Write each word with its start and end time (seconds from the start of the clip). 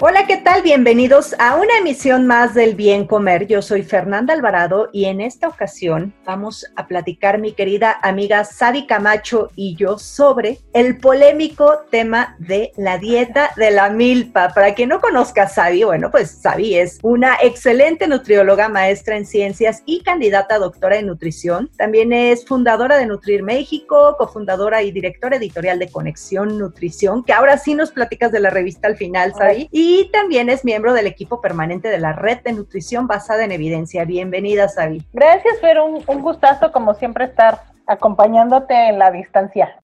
Hola, 0.00 0.28
¿qué 0.28 0.36
tal? 0.36 0.62
Bienvenidos 0.62 1.34
a 1.40 1.56
una 1.56 1.76
emisión 1.76 2.24
más 2.24 2.54
del 2.54 2.76
Bien 2.76 3.04
Comer. 3.04 3.48
Yo 3.48 3.62
soy 3.62 3.82
Fernanda 3.82 4.32
Alvarado 4.32 4.90
y 4.92 5.06
en 5.06 5.20
esta 5.20 5.48
ocasión 5.48 6.14
vamos 6.24 6.64
a 6.76 6.86
platicar 6.86 7.40
mi 7.40 7.50
querida 7.50 7.98
amiga 8.04 8.44
Sabi 8.44 8.86
Camacho 8.86 9.50
y 9.56 9.74
yo 9.74 9.98
sobre 9.98 10.60
el 10.72 10.98
polémico 10.98 11.80
tema 11.90 12.36
de 12.38 12.70
la 12.76 12.98
dieta 12.98 13.50
de 13.56 13.72
la 13.72 13.90
milpa. 13.90 14.54
Para 14.54 14.72
quien 14.72 14.90
no 14.90 15.00
conozca 15.00 15.42
a 15.42 15.48
Sabi, 15.48 15.82
bueno, 15.82 16.12
pues 16.12 16.30
Sabi 16.30 16.76
es 16.76 17.00
una 17.02 17.36
excelente 17.42 18.06
nutrióloga, 18.06 18.68
maestra 18.68 19.16
en 19.16 19.26
ciencias 19.26 19.82
y 19.84 20.04
candidata 20.04 20.54
a 20.54 20.58
doctora 20.60 20.98
en 20.98 21.08
nutrición. 21.08 21.72
También 21.76 22.12
es 22.12 22.46
fundadora 22.46 22.98
de 22.98 23.06
Nutrir 23.06 23.42
México, 23.42 24.14
cofundadora 24.16 24.80
y 24.84 24.92
directora 24.92 25.38
editorial 25.38 25.80
de 25.80 25.88
Conexión 25.88 26.56
Nutrición, 26.56 27.24
que 27.24 27.32
ahora 27.32 27.58
sí 27.58 27.74
nos 27.74 27.90
platicas 27.90 28.30
de 28.30 28.38
la 28.38 28.50
revista 28.50 28.86
al 28.86 28.96
final, 28.96 29.34
Sabi. 29.34 29.68
Y 29.72 29.87
y 29.90 30.10
también 30.10 30.50
es 30.50 30.66
miembro 30.66 30.92
del 30.92 31.06
equipo 31.06 31.40
permanente 31.40 31.88
de 31.88 31.96
la 31.96 32.12
Red 32.12 32.42
de 32.42 32.52
Nutrición 32.52 33.06
Basada 33.06 33.44
en 33.44 33.52
Evidencia. 33.52 34.04
Bienvenida, 34.04 34.68
Sabi. 34.68 35.02
Gracias, 35.14 35.60
Fer. 35.62 35.80
Un, 35.80 36.04
un 36.06 36.20
gustazo, 36.20 36.70
como 36.72 36.92
siempre, 36.92 37.24
estar 37.24 37.62
acompañándote 37.86 38.74
en 38.74 38.98
la 38.98 39.10
distancia. 39.10 39.82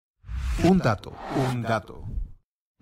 Un 0.63 0.77
dato, 0.77 1.15
un 1.51 1.63
dato. 1.63 2.04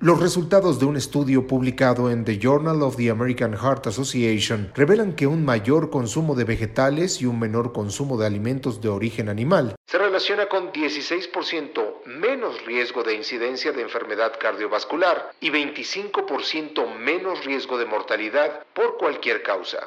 Los 0.03 0.19
resultados 0.19 0.81
de 0.81 0.87
un 0.87 0.97
estudio 0.97 1.47
publicado 1.47 2.11
en 2.11 2.25
The 2.25 2.41
Journal 2.41 2.83
of 2.83 2.97
the 2.97 3.09
American 3.09 3.57
Heart 3.57 3.87
Association 3.87 4.73
revelan 4.75 5.15
que 5.15 5.29
un 5.29 5.45
mayor 5.45 5.91
consumo 5.91 6.35
de 6.35 6.43
vegetales 6.43 7.23
y 7.23 7.27
un 7.27 7.39
menor 7.39 7.73
consumo 7.73 8.19
de 8.19 8.27
alimentos 8.27 8.81
de 8.81 8.89
origen 8.89 9.29
animal 9.29 9.77
se 9.87 9.99
relaciona 9.99 10.49
con 10.49 10.73
16% 10.73 12.05
menos 12.07 12.67
riesgo 12.67 13.05
de 13.05 13.15
incidencia 13.15 13.71
de 13.71 13.83
enfermedad 13.83 14.33
cardiovascular 14.41 15.31
y 15.39 15.51
25% 15.51 16.99
menos 16.99 17.45
riesgo 17.45 17.79
de 17.79 17.87
mortalidad 17.87 18.65
por 18.75 18.97
cualquier 18.97 19.45
causa. 19.45 19.87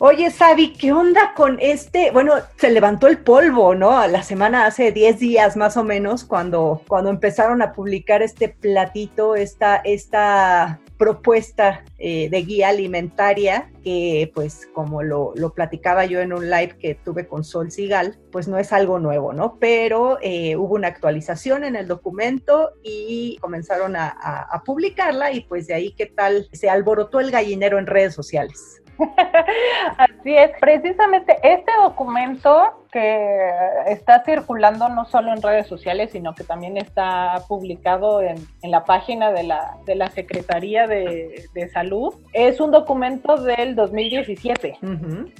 Oye, 0.00 0.30
Sabi, 0.30 0.74
¿qué 0.74 0.92
onda 0.92 1.34
con 1.34 1.58
este? 1.60 2.12
Bueno, 2.12 2.34
se 2.56 2.70
levantó 2.70 3.08
el 3.08 3.18
polvo, 3.18 3.74
¿no? 3.74 4.06
La 4.06 4.22
semana 4.22 4.64
hace 4.64 4.92
10 4.92 5.18
días 5.18 5.56
más 5.56 5.76
o 5.76 5.82
menos, 5.82 6.22
cuando, 6.22 6.82
cuando 6.86 7.10
empezaron 7.10 7.62
a 7.62 7.72
publicar 7.72 8.22
este 8.22 8.48
platito, 8.48 9.34
esta, 9.34 9.74
esta 9.78 10.78
propuesta 10.98 11.82
eh, 11.98 12.28
de 12.30 12.42
guía 12.42 12.68
alimentaria, 12.68 13.72
que 13.82 14.30
pues 14.32 14.68
como 14.72 15.02
lo, 15.02 15.32
lo, 15.34 15.52
platicaba 15.52 16.04
yo 16.04 16.20
en 16.20 16.32
un 16.32 16.48
live 16.48 16.76
que 16.78 16.94
tuve 16.94 17.26
con 17.26 17.42
Sol 17.42 17.72
Sigal, 17.72 18.20
pues 18.30 18.46
no 18.46 18.56
es 18.56 18.72
algo 18.72 19.00
nuevo, 19.00 19.32
¿no? 19.32 19.58
Pero 19.58 20.18
eh, 20.22 20.54
hubo 20.54 20.76
una 20.76 20.86
actualización 20.86 21.64
en 21.64 21.74
el 21.74 21.88
documento 21.88 22.70
y 22.84 23.36
comenzaron 23.40 23.96
a, 23.96 24.10
a 24.10 24.62
publicarla 24.62 25.32
y 25.32 25.40
pues 25.40 25.66
de 25.66 25.74
ahí 25.74 25.92
qué 25.98 26.06
tal 26.06 26.48
se 26.52 26.70
alborotó 26.70 27.18
el 27.18 27.32
gallinero 27.32 27.80
en 27.80 27.86
redes 27.86 28.14
sociales. 28.14 28.80
Así 29.98 30.36
es, 30.36 30.50
precisamente 30.60 31.36
este 31.42 31.70
documento 31.82 32.84
que 32.90 33.50
está 33.86 34.24
circulando 34.24 34.88
no 34.88 35.04
solo 35.04 35.32
en 35.32 35.42
redes 35.42 35.66
sociales, 35.66 36.10
sino 36.12 36.34
que 36.34 36.42
también 36.42 36.78
está 36.78 37.42
publicado 37.46 38.22
en, 38.22 38.38
la 38.62 38.84
página 38.84 39.30
de 39.30 39.42
la, 39.42 39.76
de 39.86 39.94
la 39.94 40.10
Secretaría 40.10 40.86
de, 40.86 41.48
Salud, 41.72 42.14
es 42.32 42.60
un 42.60 42.70
documento 42.70 43.36
del 43.36 43.74
2017. 43.74 44.78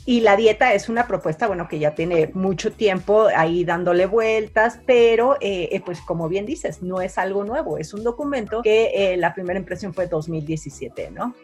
Y 0.04 0.20
la 0.20 0.36
dieta 0.36 0.74
es 0.74 0.88
una 0.88 1.06
propuesta, 1.06 1.46
bueno, 1.46 1.68
que 1.68 1.78
ya 1.78 1.94
tiene 1.94 2.30
mucho 2.34 2.72
tiempo 2.72 3.28
ahí 3.34 3.64
dándole 3.64 4.06
vueltas, 4.06 4.80
pero 4.84 5.36
eh, 5.40 5.70
eh, 5.72 5.80
pues 5.84 6.00
como 6.02 6.28
bien 6.28 6.44
dices, 6.44 6.82
no 6.82 7.00
es 7.00 7.18
algo 7.18 7.44
nuevo, 7.44 7.78
es 7.78 7.94
un 7.94 8.04
documento 8.04 8.62
que 8.62 8.90
eh, 8.94 9.16
la 9.16 9.32
primera 9.32 9.58
impresión 9.58 9.94
fue 9.94 10.06
2017, 10.06 11.10
¿no? 11.12 11.34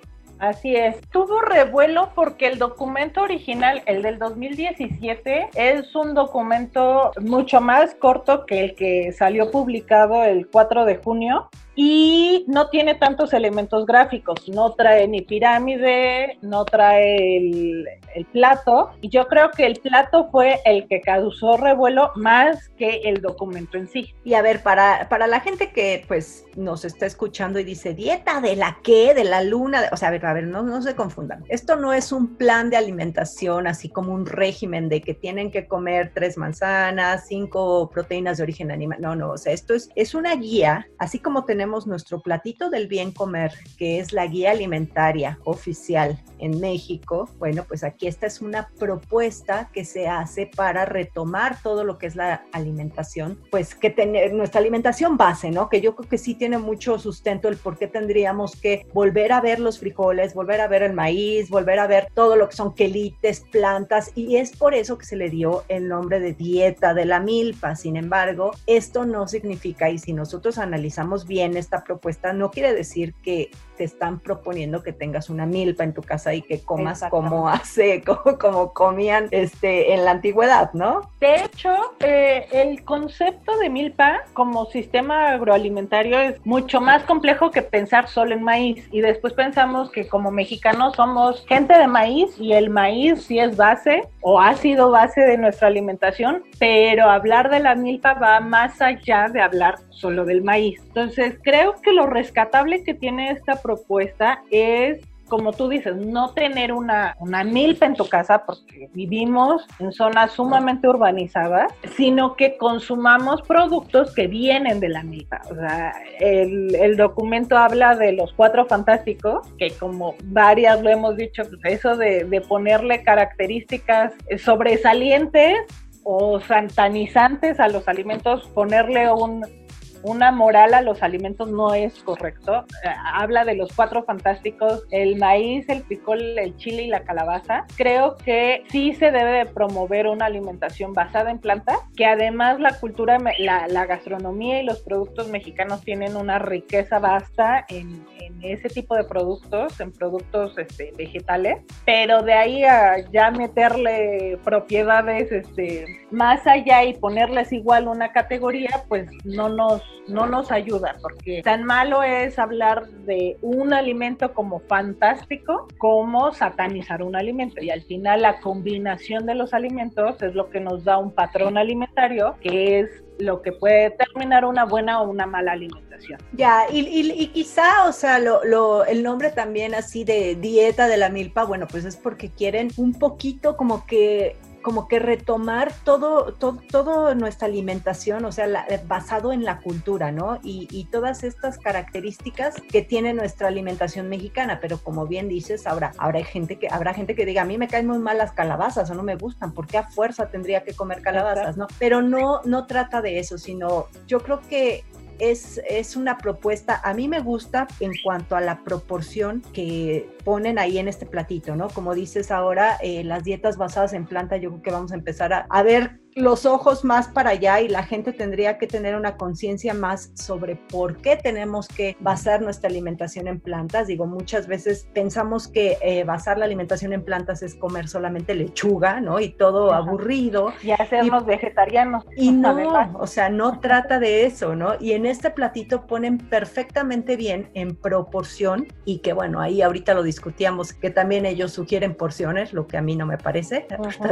Así 0.44 0.76
es. 0.76 1.00
Tuvo 1.10 1.40
revuelo 1.40 2.10
porque 2.14 2.46
el 2.46 2.58
documento 2.58 3.22
original, 3.22 3.82
el 3.86 4.02
del 4.02 4.18
2017, 4.18 5.48
es 5.54 5.94
un 5.94 6.12
documento 6.12 7.12
mucho 7.18 7.62
más 7.62 7.94
corto 7.94 8.44
que 8.44 8.62
el 8.62 8.74
que 8.74 9.12
salió 9.12 9.50
publicado 9.50 10.22
el 10.22 10.46
4 10.46 10.84
de 10.84 10.96
junio 10.96 11.48
y 11.76 12.44
no 12.46 12.68
tiene 12.68 12.94
tantos 12.94 13.32
elementos 13.32 13.84
gráficos, 13.86 14.48
no 14.48 14.72
trae 14.72 15.08
ni 15.08 15.22
pirámide, 15.22 16.38
no 16.42 16.64
trae 16.64 17.36
el, 17.36 17.88
plato, 18.32 18.90
y 19.00 19.08
yo 19.08 19.26
creo 19.26 19.50
que 19.50 19.66
el 19.66 19.80
plato 19.80 20.28
fue 20.30 20.60
el 20.64 20.86
que 20.86 21.00
causó 21.00 21.56
revuelo 21.56 22.12
más 22.14 22.68
que 22.78 23.00
el 23.04 23.20
documento 23.20 23.76
en 23.76 23.88
sí. 23.88 24.14
Y 24.22 24.34
a 24.34 24.42
ver, 24.42 24.62
para, 24.62 25.08
para 25.08 25.26
la 25.26 25.40
gente 25.40 25.72
que 25.72 26.04
pues 26.06 26.44
nos 26.56 26.84
está 26.84 27.06
escuchando 27.06 27.58
y 27.58 27.64
dice, 27.64 27.92
dieta 27.92 28.40
de 28.40 28.54
la 28.54 28.78
qué, 28.84 29.14
de 29.14 29.24
la 29.24 29.42
luna, 29.42 29.88
o 29.90 29.96
sea, 29.96 30.08
a 30.08 30.12
ver, 30.12 30.24
a 30.26 30.32
ver, 30.32 30.46
no, 30.46 30.62
no 30.62 30.80
se 30.80 30.94
confundan, 30.94 31.42
esto 31.48 31.74
no 31.74 31.92
es 31.92 32.12
un 32.12 32.36
plan 32.36 32.70
de 32.70 32.76
alimentación 32.76 33.66
así 33.66 33.88
como 33.88 34.12
un 34.12 34.26
régimen 34.26 34.88
de 34.88 35.00
que 35.00 35.14
tienen 35.14 35.50
que 35.50 35.66
comer 35.66 36.12
tres 36.14 36.36
manzanas, 36.38 37.26
cinco 37.26 37.90
proteínas 37.90 38.36
de 38.36 38.44
origen 38.44 38.70
animal, 38.70 39.00
no, 39.00 39.16
no, 39.16 39.30
o 39.30 39.38
sea, 39.38 39.52
esto 39.52 39.74
es, 39.74 39.90
es 39.96 40.14
una 40.14 40.36
guía, 40.36 40.86
así 40.98 41.18
como 41.18 41.44
tenemos 41.44 41.63
nuestro 41.66 42.20
platito 42.20 42.70
del 42.70 42.86
bien 42.86 43.12
comer, 43.12 43.52
que 43.78 43.98
es 43.98 44.12
la 44.12 44.26
guía 44.26 44.50
alimentaria 44.50 45.38
oficial 45.44 46.20
en 46.38 46.60
México. 46.60 47.28
Bueno, 47.38 47.64
pues 47.66 47.84
aquí 47.84 48.06
esta 48.06 48.26
es 48.26 48.40
una 48.40 48.68
propuesta 48.78 49.70
que 49.72 49.84
se 49.84 50.08
hace 50.08 50.46
para 50.46 50.84
retomar 50.84 51.60
todo 51.62 51.84
lo 51.84 51.98
que 51.98 52.06
es 52.06 52.16
la 52.16 52.44
alimentación, 52.52 53.38
pues 53.50 53.74
que 53.74 53.90
tener 53.90 54.32
nuestra 54.34 54.60
alimentación 54.60 55.16
base, 55.16 55.50
¿no? 55.50 55.68
Que 55.68 55.80
yo 55.80 55.96
creo 55.96 56.08
que 56.08 56.18
sí 56.18 56.34
tiene 56.34 56.58
mucho 56.58 56.98
sustento 56.98 57.48
el 57.48 57.56
por 57.56 57.78
qué 57.78 57.86
tendríamos 57.86 58.56
que 58.56 58.86
volver 58.92 59.32
a 59.32 59.40
ver 59.40 59.58
los 59.58 59.78
frijoles, 59.78 60.34
volver 60.34 60.60
a 60.60 60.68
ver 60.68 60.82
el 60.82 60.92
maíz, 60.92 61.48
volver 61.48 61.78
a 61.78 61.86
ver 61.86 62.08
todo 62.14 62.36
lo 62.36 62.48
que 62.48 62.56
son 62.56 62.74
quelites, 62.74 63.40
plantas, 63.50 64.12
y 64.14 64.36
es 64.36 64.56
por 64.56 64.74
eso 64.74 64.98
que 64.98 65.06
se 65.06 65.16
le 65.16 65.30
dio 65.30 65.64
el 65.68 65.88
nombre 65.88 66.20
de 66.20 66.34
dieta 66.34 66.94
de 66.94 67.04
la 67.04 67.20
milpa. 67.20 67.74
Sin 67.76 67.96
embargo, 67.96 68.52
esto 68.66 69.06
no 69.06 69.26
significa, 69.28 69.90
y 69.90 69.98
si 69.98 70.12
nosotros 70.12 70.58
analizamos 70.58 71.26
bien 71.26 71.53
esta 71.56 71.84
propuesta 71.84 72.32
no 72.32 72.50
quiere 72.50 72.74
decir 72.74 73.14
que 73.14 73.50
te 73.76 73.84
están 73.84 74.20
proponiendo 74.20 74.82
que 74.82 74.92
tengas 74.92 75.30
una 75.30 75.46
milpa 75.46 75.84
en 75.84 75.94
tu 75.94 76.02
casa 76.02 76.34
y 76.34 76.42
que 76.42 76.60
comas 76.60 77.04
como 77.10 77.48
hace, 77.48 78.02
como, 78.02 78.38
como, 78.38 78.72
comían 78.72 79.28
este, 79.30 79.94
en 79.94 80.04
la 80.04 80.12
antigüedad, 80.12 80.72
¿no? 80.72 81.10
De 81.20 81.36
hecho, 81.36 81.70
eh, 82.00 82.46
el 82.52 82.84
concepto 82.84 83.56
de 83.58 83.70
milpa 83.70 84.22
como 84.32 84.66
sistema 84.66 85.30
agroalimentario 85.30 86.18
es 86.18 86.44
mucho 86.44 86.80
más 86.80 87.04
complejo 87.04 87.50
que 87.50 87.62
pensar 87.62 88.08
solo 88.08 88.34
en 88.34 88.42
maíz. 88.42 88.86
Y 88.90 89.00
después 89.00 89.32
pensamos 89.32 89.90
que 89.90 90.06
como 90.06 90.30
mexicanos 90.30 90.96
somos 90.96 91.44
gente 91.46 91.76
de 91.76 91.86
maíz 91.86 92.38
y 92.38 92.52
el 92.52 92.70
maíz 92.70 93.24
sí 93.24 93.38
es 93.38 93.56
base 93.56 94.02
o 94.20 94.40
ha 94.40 94.54
sido 94.54 94.90
base 94.90 95.20
de 95.20 95.38
nuestra 95.38 95.68
alimentación, 95.68 96.44
pero 96.58 97.10
hablar 97.10 97.50
de 97.50 97.60
la 97.60 97.74
milpa 97.74 98.14
va 98.14 98.40
más 98.40 98.80
allá 98.80 99.28
de 99.28 99.40
hablar 99.40 99.76
solo 99.90 100.24
del 100.24 100.42
maíz. 100.42 100.80
Entonces, 100.88 101.38
creo 101.42 101.74
que 101.82 101.92
lo 101.92 102.06
rescatable 102.06 102.84
que 102.84 102.94
tiene 102.94 103.30
esta 103.30 103.56
propuesta 103.64 104.42
es 104.50 105.00
como 105.28 105.52
tú 105.52 105.68
dices, 105.68 105.96
no 105.96 106.32
tener 106.32 106.72
una, 106.72 107.16
una 107.18 107.44
milpa 107.44 107.86
en 107.86 107.94
tu 107.94 108.06
casa 108.08 108.44
porque 108.44 108.88
vivimos 108.92 109.66
en 109.78 109.92
zonas 109.92 110.32
sumamente 110.32 110.88
urbanizadas, 110.88 111.72
sino 111.96 112.36
que 112.36 112.56
consumamos 112.56 113.42
productos 113.42 114.14
que 114.14 114.26
vienen 114.26 114.80
de 114.80 114.90
la 114.90 115.02
milpa. 115.02 115.40
O 115.50 115.54
sea, 115.54 115.94
el, 116.20 116.74
el 116.74 116.96
documento 116.96 117.56
habla 117.56 117.96
de 117.96 118.12
los 118.12 118.32
cuatro 118.34 118.66
fantásticos, 118.66 119.48
que 119.58 119.70
como 119.72 120.14
varias 120.24 120.82
lo 120.82 120.90
hemos 120.90 121.16
dicho, 121.16 121.42
pues 121.44 121.80
eso 121.80 121.96
de, 121.96 122.24
de 122.24 122.40
ponerle 122.40 123.02
características 123.02 124.12
sobresalientes 124.38 125.58
o 126.02 126.38
santanizantes 126.40 127.58
a 127.60 127.68
los 127.68 127.88
alimentos, 127.88 128.46
ponerle 128.48 129.10
un 129.10 129.63
una 130.04 130.30
moral 130.30 130.74
a 130.74 130.82
los 130.82 131.02
alimentos 131.02 131.50
no 131.50 131.74
es 131.74 132.02
correcto. 132.02 132.64
Eh, 132.84 132.90
habla 133.14 133.44
de 133.44 133.54
los 133.54 133.72
cuatro 133.74 134.04
fantásticos, 134.04 134.84
el 134.90 135.16
maíz, 135.16 135.68
el 135.68 135.82
picol, 135.82 136.38
el 136.38 136.56
chile 136.56 136.82
y 136.82 136.88
la 136.88 137.04
calabaza. 137.04 137.64
Creo 137.76 138.16
que 138.16 138.62
sí 138.68 138.92
se 138.94 139.10
debe 139.10 139.46
promover 139.46 140.06
una 140.06 140.26
alimentación 140.26 140.92
basada 140.92 141.30
en 141.30 141.38
plantas, 141.38 141.78
que 141.96 142.04
además 142.04 142.60
la 142.60 142.78
cultura, 142.78 143.18
la, 143.38 143.84
gastronomía 143.86 144.62
y 144.62 144.64
los 144.64 144.80
productos 144.80 145.28
mexicanos 145.28 145.82
tienen 145.82 146.16
una 146.16 146.38
riqueza 146.38 146.98
vasta 146.98 147.64
en, 147.68 148.04
ese 148.42 148.68
tipo 148.68 148.94
de 148.94 149.04
productos, 149.04 149.80
en 149.80 149.92
productos 149.92 150.56
este, 150.58 150.92
vegetales, 150.96 151.62
pero 151.86 152.22
de 152.22 152.34
ahí 152.34 152.64
a 152.64 152.98
ya 153.10 153.30
meterle 153.30 154.38
propiedades 154.44 155.32
este, 155.32 155.86
más 156.10 156.46
allá 156.46 156.84
y 156.84 156.94
ponerles 156.94 157.52
igual 157.52 157.88
una 157.88 158.12
categoría, 158.12 158.84
pues 158.88 159.08
no 159.24 159.48
nos 159.48 159.82
no 160.08 160.26
nos 160.26 160.50
ayuda, 160.50 160.96
porque 161.00 161.42
tan 161.42 161.64
malo 161.64 162.02
es 162.02 162.38
hablar 162.38 162.88
de 162.88 163.36
un 163.42 163.72
alimento 163.72 164.34
como 164.34 164.60
fantástico 164.60 165.66
como 165.78 166.32
satanizar 166.32 167.02
un 167.02 167.16
alimento. 167.16 167.62
Y 167.62 167.70
al 167.70 167.82
final 167.82 168.22
la 168.22 168.40
combinación 168.40 169.26
de 169.26 169.34
los 169.34 169.54
alimentos 169.54 170.22
es 170.22 170.34
lo 170.34 170.50
que 170.50 170.60
nos 170.60 170.84
da 170.84 170.98
un 170.98 171.12
patrón 171.12 171.56
alimentario, 171.56 172.36
que 172.40 172.80
es 172.80 173.04
lo 173.18 173.42
que 173.42 173.52
puede 173.52 173.90
determinar 173.90 174.44
una 174.44 174.64
buena 174.64 175.00
o 175.00 175.08
una 175.08 175.26
mala 175.26 175.52
alimentación. 175.52 176.20
Ya, 176.32 176.64
y, 176.70 176.80
y, 176.80 177.26
quizá, 177.28 177.86
o 177.86 177.92
sea, 177.92 178.18
lo, 178.18 178.84
el 178.84 179.02
nombre 179.02 179.30
también 179.30 179.74
así 179.74 180.04
de 180.04 180.34
dieta 180.34 180.88
de 180.88 180.96
la 180.96 181.08
milpa, 181.08 181.44
bueno, 181.44 181.66
pues 181.70 181.84
es 181.84 181.96
porque 181.96 182.30
quieren 182.30 182.70
un 182.76 182.92
poquito 182.94 183.56
como 183.56 183.86
que 183.86 184.36
como 184.64 184.88
que 184.88 184.98
retomar 184.98 185.72
todo, 185.84 186.32
todo, 186.32 186.58
todo 186.70 187.14
nuestra 187.14 187.46
alimentación, 187.46 188.24
o 188.24 188.32
sea, 188.32 188.46
eh, 188.68 188.82
basado 188.88 189.30
en 189.30 189.44
la 189.44 189.60
cultura, 189.60 190.10
¿no? 190.10 190.40
Y, 190.42 190.66
y, 190.70 190.86
todas 190.86 191.22
estas 191.22 191.58
características 191.58 192.54
que 192.72 192.80
tiene 192.80 193.12
nuestra 193.12 193.48
alimentación 193.48 194.08
mexicana, 194.08 194.60
pero 194.60 194.78
como 194.78 195.06
bien 195.06 195.28
dices, 195.28 195.66
habrá, 195.66 195.92
habrá, 195.98 196.24
gente 196.24 196.58
que, 196.58 196.68
habrá 196.70 196.94
gente 196.94 197.14
que 197.14 197.26
diga, 197.26 197.42
a 197.42 197.44
mí 197.44 197.58
me 197.58 197.68
caen 197.68 197.86
muy 197.86 197.98
mal 197.98 198.16
las 198.16 198.32
calabazas 198.32 198.90
o 198.90 198.94
no 198.94 199.02
me 199.02 199.16
gustan, 199.16 199.52
¿por 199.52 199.66
qué 199.66 199.76
a 199.76 199.84
fuerza 199.84 200.30
tendría 200.30 200.64
que 200.64 200.72
comer 200.72 201.02
calabazas, 201.02 201.58
no? 201.58 201.66
Pero 201.78 202.00
no, 202.00 202.40
no 202.44 202.66
trata 202.66 203.02
de 203.02 203.18
eso, 203.18 203.36
sino 203.36 203.86
yo 204.06 204.20
creo 204.20 204.40
que 204.40 204.84
es, 205.18 205.60
es, 205.68 205.96
una 205.96 206.18
propuesta, 206.18 206.80
a 206.82 206.94
mí 206.94 207.08
me 207.08 207.20
gusta 207.20 207.66
en 207.80 207.92
cuanto 208.02 208.36
a 208.36 208.40
la 208.40 208.62
proporción 208.62 209.42
que 209.52 210.08
ponen 210.24 210.58
ahí 210.58 210.78
en 210.78 210.88
este 210.88 211.06
platito, 211.06 211.56
¿no? 211.56 211.68
Como 211.68 211.94
dices 211.94 212.30
ahora, 212.30 212.76
eh, 212.82 213.04
las 213.04 213.24
dietas 213.24 213.56
basadas 213.56 213.92
en 213.92 214.06
planta, 214.06 214.36
yo 214.36 214.50
creo 214.50 214.62
que 214.62 214.70
vamos 214.70 214.92
a 214.92 214.96
empezar 214.96 215.32
a, 215.32 215.46
a 215.48 215.62
ver 215.62 216.03
los 216.14 216.46
ojos 216.46 216.84
más 216.84 217.08
para 217.08 217.30
allá 217.30 217.60
y 217.60 217.68
la 217.68 217.82
gente 217.82 218.12
tendría 218.12 218.58
que 218.58 218.66
tener 218.66 218.94
una 218.94 219.16
conciencia 219.16 219.74
más 219.74 220.12
sobre 220.14 220.56
por 220.56 220.98
qué 220.98 221.16
tenemos 221.16 221.66
que 221.66 221.96
basar 222.00 222.40
nuestra 222.40 222.70
alimentación 222.70 223.26
en 223.26 223.40
plantas. 223.40 223.88
Digo, 223.88 224.06
muchas 224.06 224.46
veces 224.46 224.88
pensamos 224.94 225.48
que 225.48 225.76
eh, 225.82 226.04
basar 226.04 226.38
la 226.38 226.44
alimentación 226.44 226.92
en 226.92 227.04
plantas 227.04 227.42
es 227.42 227.54
comer 227.54 227.88
solamente 227.88 228.34
lechuga, 228.34 229.00
¿no? 229.00 229.18
Y 229.18 229.30
todo 229.30 229.72
aburrido. 229.72 230.52
Y 230.62 230.70
hacernos 230.70 231.26
vegetarianos. 231.26 232.04
Y 232.16 232.30
no, 232.32 232.54
o 232.94 233.06
sea, 233.06 233.28
no 233.28 233.58
trata 233.60 233.98
de 233.98 234.26
eso, 234.26 234.54
¿no? 234.54 234.74
Y 234.80 234.92
en 234.92 235.06
este 235.06 235.30
platito 235.30 235.86
ponen 235.86 236.18
perfectamente 236.18 237.16
bien 237.16 237.50
en 237.54 237.74
proporción 237.74 238.68
y 238.84 238.98
que 238.98 239.12
bueno, 239.12 239.40
ahí 239.40 239.62
ahorita 239.62 239.94
lo 239.94 240.02
discutíamos, 240.02 240.72
que 240.72 240.90
también 240.90 241.26
ellos 241.26 241.52
sugieren 241.52 241.94
porciones, 241.94 242.52
lo 242.52 242.66
que 242.66 242.76
a 242.76 242.82
mí 242.82 242.94
no 242.94 243.06
me 243.06 243.18
parece. 243.18 243.66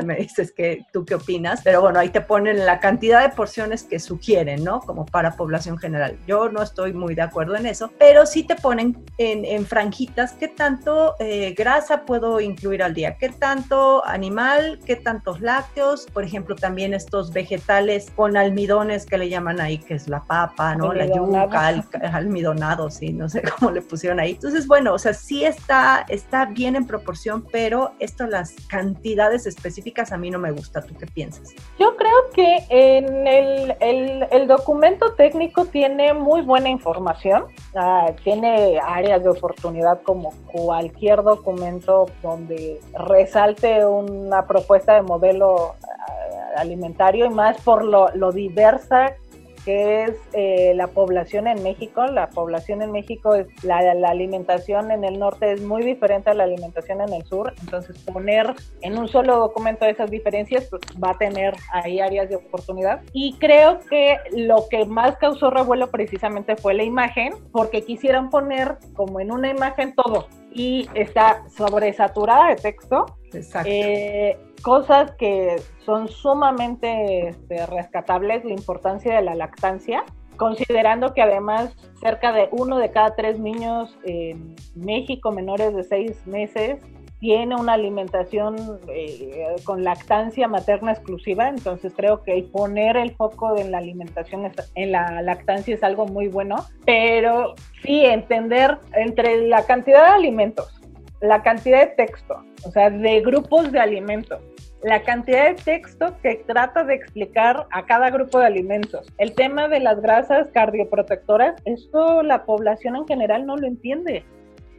Me 0.05 0.17
dices 0.17 0.53
que 0.53 0.85
tú 0.93 1.05
qué 1.05 1.15
opinas, 1.15 1.61
pero 1.63 1.81
bueno, 1.81 1.92
ahí 1.99 2.09
te 2.09 2.21
ponen 2.21 2.65
la 2.65 2.81
cantidad 2.81 3.23
de 3.23 3.35
porciones 3.35 3.83
que 3.85 3.99
sugieren, 3.99 4.65
¿no? 4.65 4.81
Como 4.81 5.07
para 5.07 5.37
población 5.37 5.79
general. 5.79 6.19
Yo 6.27 6.49
no 6.49 6.63
estoy 6.63 6.93
muy 6.93 7.15
de 7.15 7.23
acuerdo 7.23 7.57
en 7.57 7.67
eso, 7.67 7.91
pero 7.99 8.27
sí 8.27 8.45
te 8.45 8.55
ponen 8.55 9.05
en, 9.19 9.67
franjitas 9.67 10.33
qué 10.33 10.49
tanto 10.49 11.15
eh, 11.19 11.55
grasa 11.57 12.05
puedo 12.05 12.41
incluir 12.41 12.83
al 12.83 12.95
día, 12.95 13.17
qué 13.17 13.29
tanto 13.29 14.05
animal, 14.07 14.81
qué 14.85 14.97
tantos 14.97 15.41
lácteos, 15.41 16.07
por 16.13 16.25
ejemplo, 16.25 16.57
también 16.57 16.95
estos 16.95 17.33
vegetales 17.33 18.11
con 18.15 18.37
almidones 18.37 19.07
que 19.07 19.19
le 19.19 19.29
llaman 19.29 19.61
ahí, 19.61 19.79
que 19.79 19.95
es 19.95 20.09
la 20.09 20.23
papa, 20.25 20.75
¿no? 20.75 20.93
La 20.93 21.07
yuca, 21.07 21.71
el, 21.71 21.85
almidonado, 22.13 22.91
sí, 22.91 23.13
no 23.13 23.29
sé 23.29 23.43
cómo 23.59 23.71
le 23.71 23.83
pusieron 23.83 24.21
ahí. 24.21 24.33
Entonces, 24.33 24.67
bueno, 24.67 24.95
o 24.95 24.99
sea, 24.99 25.15
sí 25.15 25.45
está, 25.45 26.05
está 26.09 26.47
bien 26.47 26.77
en 26.77 26.87
proporción, 26.87 27.47
pero 27.51 27.93
esto, 27.99 28.27
las 28.27 28.55
cantidades 28.69 29.47
específicas 29.47 30.13
a 30.13 30.19
mí 30.19 30.31
no 30.31 30.39
me 30.39 30.51
gusta. 30.51 30.83
¿Tú 30.83 30.95
qué 30.95 31.07
piensas? 31.07 31.51
Yo 31.83 31.97
creo 31.97 32.31
que 32.33 32.65
en 32.69 33.27
el, 33.27 34.47
documento 34.47 35.15
técnico 35.15 35.65
tiene 35.65 36.15
muy 36.15 36.43
buena 36.43 36.69
información, 36.69 37.47
ah, 37.75 38.13
tiene 38.23 38.79
áreas 38.79 39.25
de 39.25 39.31
oportunidad 39.31 40.01
como 40.03 40.33
cualquier 40.53 41.25
documento 41.25 42.07
donde 42.23 42.81
resalte 42.93 43.85
una 43.85 44.47
propuesta 44.47 44.95
de 44.95 45.03
modelo 45.03 45.75
ah, 45.83 46.61
alimentario 46.61 47.27
y 47.27 47.31
más 47.31 47.61
por 47.63 47.85
lo, 47.85 48.15
lo 48.15 48.31
diversa 48.31 49.17
que 49.65 50.05
es 50.05 50.13
eh, 50.33 50.73
la 50.75 50.89
población 50.89 51.47
en 51.47 51.63
México. 51.63 52.05
La 52.07 52.31
población 52.31 52.83
en 52.83 52.93
México 52.93 53.35
es 53.35 53.47
la, 53.65 53.79
alimentación 54.09 54.91
en 54.91 55.05
el 55.05 55.19
norte 55.19 55.53
es 55.53 55.63
muy 55.63 55.83
diferente 55.83 56.31
a 56.31 56.35
la 56.35 56.45
alimentación 56.45 57.01
en 57.01 57.13
el 57.13 57.25
sur. 57.25 57.55
Entonces 57.61 57.99
poner 58.01 58.55
en 58.81 58.99
un 58.99 59.09
solo 59.09 59.37
documento 59.39 59.85
esas 59.87 60.11
diferencias 60.11 60.67
pues, 60.69 60.83
va 61.03 61.11
a 61.11 61.19
tener 61.19 61.55
ahí 61.73 62.01
áreas 62.01 62.29
de 62.29 62.37
oportunidad. 62.37 63.03
Y 63.13 63.35
creo 63.39 63.81
que 63.91 64.19
lo 64.33 64.69
que 64.69 64.85
más 64.85 65.17
causó 65.17 65.51
revuelo 65.51 65.91
precisamente 65.91 66.57
fue 66.57 66.75
la 66.75 66.83
imagen, 66.83 67.35
porque 67.53 67.83
quisieron 67.83 68.31
poner 68.31 68.77
como 68.95 69.21
en 69.21 69.33
una 69.33 69.51
imagen 69.51 69.95
todo 69.95 70.27
y 70.55 70.89
está 70.95 71.43
sobresaturada 71.57 72.49
de 72.49 72.57
texto. 72.57 73.07
Exacto. 73.33 73.71
Eh, 73.73 74.37
cosas 74.63 75.13
que 75.13 75.57
son 75.85 76.09
sumamente 76.09 77.29
este, 77.29 77.67
rescatables, 77.67 78.45
la 78.45 78.53
importancia 78.53 79.15
de 79.17 79.23
la 79.23 79.35
lactancia, 79.35 80.05
considerando 80.37 81.13
que 81.15 81.23
además 81.23 81.77
cerca 82.01 82.33
de 82.33 82.49
uno 82.53 82.79
de 82.79 82.91
cada 82.91 83.15
tres 83.15 83.39
niños 83.39 83.97
en 84.05 84.55
México 84.75 85.31
menores 85.31 85.75
de 85.75 85.85
seis 85.85 86.27
meses 86.27 86.81
tiene 87.23 87.55
una 87.55 87.75
alimentación 87.75 88.81
eh, 88.89 89.55
con 89.63 89.85
lactancia 89.85 90.49
materna 90.49 90.91
exclusiva, 90.91 91.49
entonces 91.49 91.93
creo 91.95 92.25
que 92.25 92.43
poner 92.51 92.97
el 92.97 93.15
foco 93.15 93.57
en 93.57 93.71
la 93.71 93.79
alimentación 93.79 94.51
en 94.75 94.91
la 94.91 95.23
lactancia 95.23 95.73
es 95.73 95.85
algo 95.85 96.07
muy 96.07 96.27
bueno, 96.27 96.57
pero 96.85 97.55
sí 97.85 98.05
entender 98.05 98.77
entre 98.95 99.47
la 99.47 99.65
cantidad 99.67 100.09
de 100.09 100.15
alimentos, 100.15 100.82
la 101.23 101.43
cantidad 101.43 101.81
de 101.81 101.95
texto, 101.95 102.45
o 102.65 102.71
sea, 102.73 102.91
de 102.91 103.21
grupos 103.21 103.71
de 103.71 103.79
alimentos, 103.79 104.43
la 104.83 105.03
cantidad 105.03 105.51
de 105.51 105.55
texto 105.55 106.17
que 106.21 106.43
trata 106.47 106.83
de 106.83 106.95
explicar 106.95 107.67
a 107.71 107.87
cada 107.87 108.11
grupo 108.11 108.41
de 108.41 108.47
alimentos. 108.47 109.07
El 109.19 109.33
tema 109.35 109.69
de 109.69 109.79
las 109.79 110.03
grasas 110.03 110.49
cardioprotectoras, 110.53 111.55
esto 111.65 112.23
la 112.25 112.45
población 112.45 112.97
en 112.97 113.07
general 113.07 113.47
no 113.47 113.57
lo 113.57 113.69
entiende. 113.69 114.25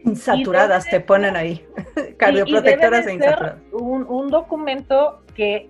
Insaturadas 0.03 0.89
te 0.89 0.99
ponen 0.99 1.37
ahí, 1.37 1.65
cardioprotectoras 2.17 3.07
e 3.07 3.13
insaturadas. 3.13 3.59
Un, 3.71 4.03
un 4.03 4.29
documento 4.29 5.23
que 5.33 5.69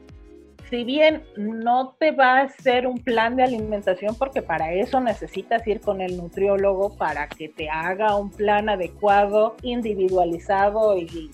si 0.74 0.84
bien 0.84 1.22
no 1.38 1.96
te 2.00 2.10
va 2.10 2.40
a 2.40 2.42
hacer 2.46 2.88
un 2.88 2.98
plan 2.98 3.36
de 3.36 3.44
alimentación, 3.44 4.16
porque 4.16 4.42
para 4.42 4.74
eso 4.74 5.00
necesitas 5.00 5.68
ir 5.68 5.80
con 5.80 6.02
el 6.02 6.18
nutriólogo 6.18 6.98
para 6.98 7.28
que 7.28 7.48
te 7.48 7.70
haga 7.70 8.16
un 8.16 8.32
plan 8.32 8.70
adecuado, 8.70 9.56
individualizado 9.62 10.98
y 10.98 11.30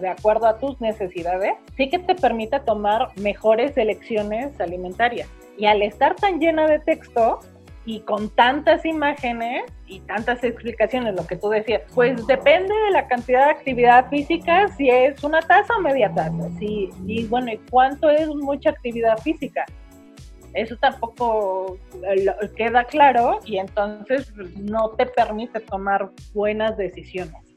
de 0.00 0.08
acuerdo 0.08 0.48
a 0.48 0.58
tus 0.58 0.80
necesidades, 0.80 1.52
sí 1.76 1.90
que 1.90 2.00
te 2.00 2.16
permite 2.16 2.58
tomar 2.58 3.10
mejores 3.20 3.76
elecciones 3.76 4.60
alimentarias. 4.60 5.28
Y 5.56 5.66
al 5.66 5.80
estar 5.82 6.16
tan 6.16 6.40
llena 6.40 6.66
de 6.66 6.80
texto 6.80 7.38
y 7.84 8.00
con 8.00 8.30
tantas 8.30 8.84
imágenes 8.84 9.64
y 9.86 10.00
tantas 10.00 10.42
explicaciones, 10.44 11.14
lo 11.14 11.26
que 11.26 11.36
tú 11.36 11.48
decías, 11.48 11.82
pues 11.94 12.26
depende 12.26 12.72
de 12.72 12.90
la 12.92 13.08
cantidad 13.08 13.46
de 13.46 13.50
actividad 13.52 14.08
física, 14.08 14.68
si 14.76 14.88
es 14.88 15.22
una 15.24 15.40
taza 15.40 15.74
o 15.76 15.80
media 15.80 16.12
taza, 16.14 16.48
sí, 16.58 16.90
y 17.06 17.24
bueno, 17.26 17.52
¿y 17.52 17.58
cuánto 17.70 18.08
es 18.08 18.28
mucha 18.28 18.70
actividad 18.70 19.18
física? 19.18 19.64
Eso 20.54 20.76
tampoco 20.76 21.78
eh, 22.02 22.26
queda 22.56 22.84
claro 22.84 23.40
y 23.44 23.56
entonces 23.56 24.32
no 24.60 24.90
te 24.90 25.06
permite 25.06 25.60
tomar 25.60 26.10
buenas 26.34 26.76
decisiones. 26.76 27.51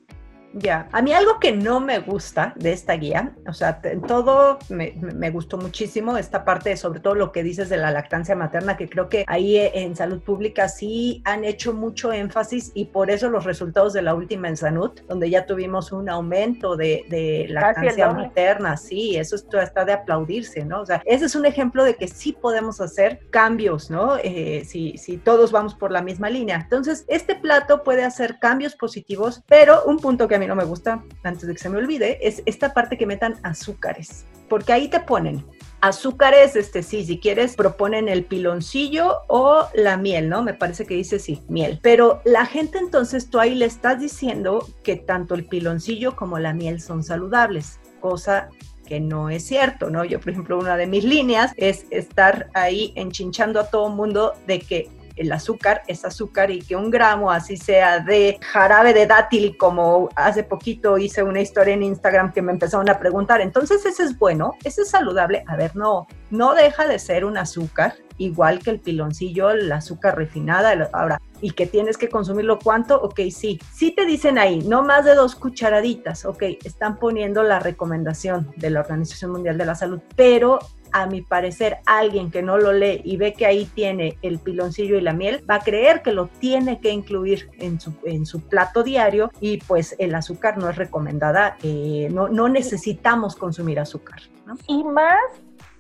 Ya, 0.58 0.88
a 0.94 1.02
mí 1.02 1.12
algo 1.12 1.38
que 1.38 1.52
no 1.52 1.82
me 1.82 2.00
gusta 2.00 2.54
de 2.56 2.72
esta 2.72 2.94
guía, 2.94 3.36
o 3.46 3.52
sea, 3.52 3.82
todo 4.08 4.58
me, 4.70 4.94
me, 5.02 5.30
gustó 5.30 5.58
muchísimo 5.58 6.18
esta 6.18 6.46
parte, 6.46 6.78
sobre 6.78 7.02
todo 7.02 7.14
lo 7.14 7.34
que 7.34 7.44
dices 7.44 7.68
de 7.68 7.76
la 7.76 7.92
lactancia 7.92 8.38
materna, 8.38 8.78
que 8.78 8.88
creo 8.88 9.10
que 9.10 9.26
ahí 9.28 9.58
en 9.58 9.98
salud 9.98 10.22
pública 10.22 10.70
sí 10.70 11.22
han 11.26 11.44
hecho 11.44 11.74
mucho 11.74 12.14
énfasis 12.14 12.72
y 12.74 12.86
por 12.86 13.12
eso 13.12 13.30
los 13.30 13.44
resultados 13.44 13.92
de 13.92 14.02
la 14.02 14.16
última 14.16 14.48
en 14.48 14.56
salud, 14.56 14.92
donde 15.10 15.30
ya 15.30 15.46
tuvimos 15.46 15.92
un 15.92 16.10
aumento 16.10 16.78
de, 16.78 17.06
de 17.10 17.48
lactancia 17.50 18.10
materna, 18.14 18.78
sí, 18.78 19.18
eso 19.18 19.36
está 19.36 19.84
de 19.84 19.92
aplaudirse, 19.92 20.64
¿no? 20.64 20.80
O 20.80 20.86
sea, 20.86 21.02
ese 21.04 21.26
es 21.26 21.36
un 21.36 21.46
ejemplo 21.46 21.84
de 21.84 21.96
que 21.96 22.08
sí 22.08 22.32
podemos 22.32 22.80
hacer 22.80 23.20
cambios, 23.30 23.90
¿no? 23.90 24.16
Eh, 24.24 24.64
si, 24.66 24.98
si 24.98 25.18
todos 25.18 25.52
vamos 25.52 25.76
por 25.76 25.92
la 25.92 26.02
misma 26.02 26.30
línea. 26.30 26.56
Entonces, 26.56 27.04
este 27.10 27.36
plato 27.36 27.84
puede 27.84 28.06
hacer 28.06 28.40
cambios 28.40 28.74
positivos, 28.74 29.44
pero 29.48 29.84
un 29.84 30.00
punto 30.00 30.30
que 30.30 30.36
a 30.36 30.40
mí 30.40 30.45
no 30.48 30.56
me 30.56 30.64
gusta, 30.64 31.04
antes 31.24 31.48
de 31.48 31.54
que 31.54 31.60
se 31.60 31.70
me 31.70 31.78
olvide, 31.78 32.20
es 32.26 32.44
esta 32.46 32.74
parte 32.74 32.98
que 32.98 33.06
metan 33.06 33.36
azúcares, 33.44 34.26
porque 34.50 34.74
ahí 34.74 34.88
te 34.88 35.00
ponen 35.00 35.44
azúcares, 35.82 36.56
este 36.56 36.82
sí, 36.82 37.06
si 37.06 37.20
quieres, 37.20 37.56
proponen 37.56 38.10
el 38.10 38.26
piloncillo 38.26 39.20
o 39.28 39.68
la 39.76 39.98
miel, 39.98 40.30
¿no? 40.30 40.42
Me 40.42 40.56
parece 40.56 40.86
que 40.86 40.96
dice 40.96 41.20
sí, 41.20 41.44
miel. 41.48 41.80
Pero 41.84 42.22
la 42.26 42.48
gente 42.48 42.80
entonces 42.80 43.30
tú 43.30 43.40
ahí 43.40 43.54
le 43.54 43.66
estás 43.66 44.00
diciendo 44.00 44.68
que 44.84 44.96
tanto 44.96 45.36
el 45.36 45.46
piloncillo 45.46 46.16
como 46.16 46.40
la 46.40 46.54
miel 46.54 46.82
son 46.82 47.04
saludables, 47.04 47.80
cosa 48.00 48.50
que 48.88 49.00
no 49.00 49.30
es 49.30 49.46
cierto, 49.46 49.90
¿no? 49.90 50.06
Yo, 50.06 50.20
por 50.20 50.30
ejemplo, 50.30 50.58
una 50.58 50.78
de 50.78 50.88
mis 50.88 51.04
líneas 51.04 51.52
es 51.58 51.86
estar 51.90 52.50
ahí 52.54 52.92
enchinchando 52.96 53.60
a 53.60 53.70
todo 53.70 53.90
mundo 53.90 54.34
de 54.48 54.60
que 54.60 54.90
el 55.16 55.32
azúcar 55.32 55.84
es 55.88 56.06
azúcar 56.06 56.52
y 56.52 56.60
que 56.60 56.76
un 56.76 56.90
gramo 56.90 57.32
así 57.32 57.58
sea 57.58 58.00
de 58.00 58.40
jarabe 58.42 58.94
de 58.94 59.08
dátil, 59.08 59.58
como 59.58 60.10
hace 60.16 60.44
poquito 60.44 60.98
hice 60.98 61.24
una 61.24 61.42
historia 61.42 61.74
en 61.74 61.84
Instagram 61.84 62.34
que 62.34 62.42
me 62.42 62.52
empezaron 62.52 62.90
a 62.90 63.00
preguntar, 63.00 63.42
entonces 63.42 63.86
ese 63.86 64.04
es 64.04 64.18
bueno, 64.18 64.54
ese 64.64 64.82
es 64.82 64.90
saludable. 64.90 65.44
A 65.48 65.56
ver, 65.56 65.76
no, 65.76 66.08
no 66.30 66.54
deja 66.54 66.88
de 66.88 67.00
ser 67.00 67.26
un 67.26 67.38
azúcar, 67.38 67.96
igual 68.18 68.60
que 68.60 68.72
el 68.72 68.80
piloncillo, 68.80 69.52
el 69.52 69.72
azúcar 69.72 70.18
refinada. 70.18 70.90
Ahora, 70.94 71.22
y 71.42 71.52
que 71.52 71.68
tienes 71.68 71.98
que 71.98 72.10
consumirlo 72.10 72.60
cuánto, 72.60 73.02
ok, 73.02 73.22
sí. 73.32 73.60
Sí 73.74 73.92
te 73.92 74.06
dicen 74.06 74.38
ahí, 74.38 74.60
no 74.60 74.84
más 74.84 75.06
de 75.06 75.16
dos 75.16 75.36
cucharaditas, 75.36 76.26
ok, 76.26 76.44
están 76.64 76.98
poniendo 76.98 77.44
la 77.44 77.60
recomendación 77.60 78.52
de 78.56 78.70
la 78.70 78.82
Organización 78.82 79.32
Mundial 79.32 79.58
de 79.58 79.66
la 79.66 79.76
Salud, 79.76 80.00
pero 80.16 80.60
a 80.96 81.08
mi 81.08 81.22
parecer, 81.22 81.80
alguien 81.86 82.32
que 82.32 82.42
no 82.42 82.58
lo 82.58 82.72
lee 82.72 83.02
y 83.04 83.18
ve 83.18 83.34
que 83.34 83.46
ahí 83.46 83.66
tiene 83.66 84.18
el 84.22 84.40
piloncillo 84.40 84.98
y 84.98 85.02
la 85.02 85.12
miel, 85.12 85.44
va 85.50 85.56
a 85.56 85.60
creer 85.60 86.02
que 86.02 86.14
lo 86.14 86.28
tiene 86.28 86.80
que 86.80 86.90
incluir 86.90 87.50
en 87.60 87.82
su, 88.26 88.40
plato 88.48 88.82
diario 88.82 89.30
y 89.42 89.58
pues 89.58 89.94
el 90.00 90.16
azúcar 90.16 90.58
no 90.58 90.70
es 90.70 90.78
recomendada, 90.78 91.58
eh, 91.64 92.08
no, 92.14 92.30
no 92.30 92.48
necesitamos 92.48 93.36
consumir 93.36 93.78
azúcar. 93.78 94.22
Y 94.68 94.86
más 94.86 95.20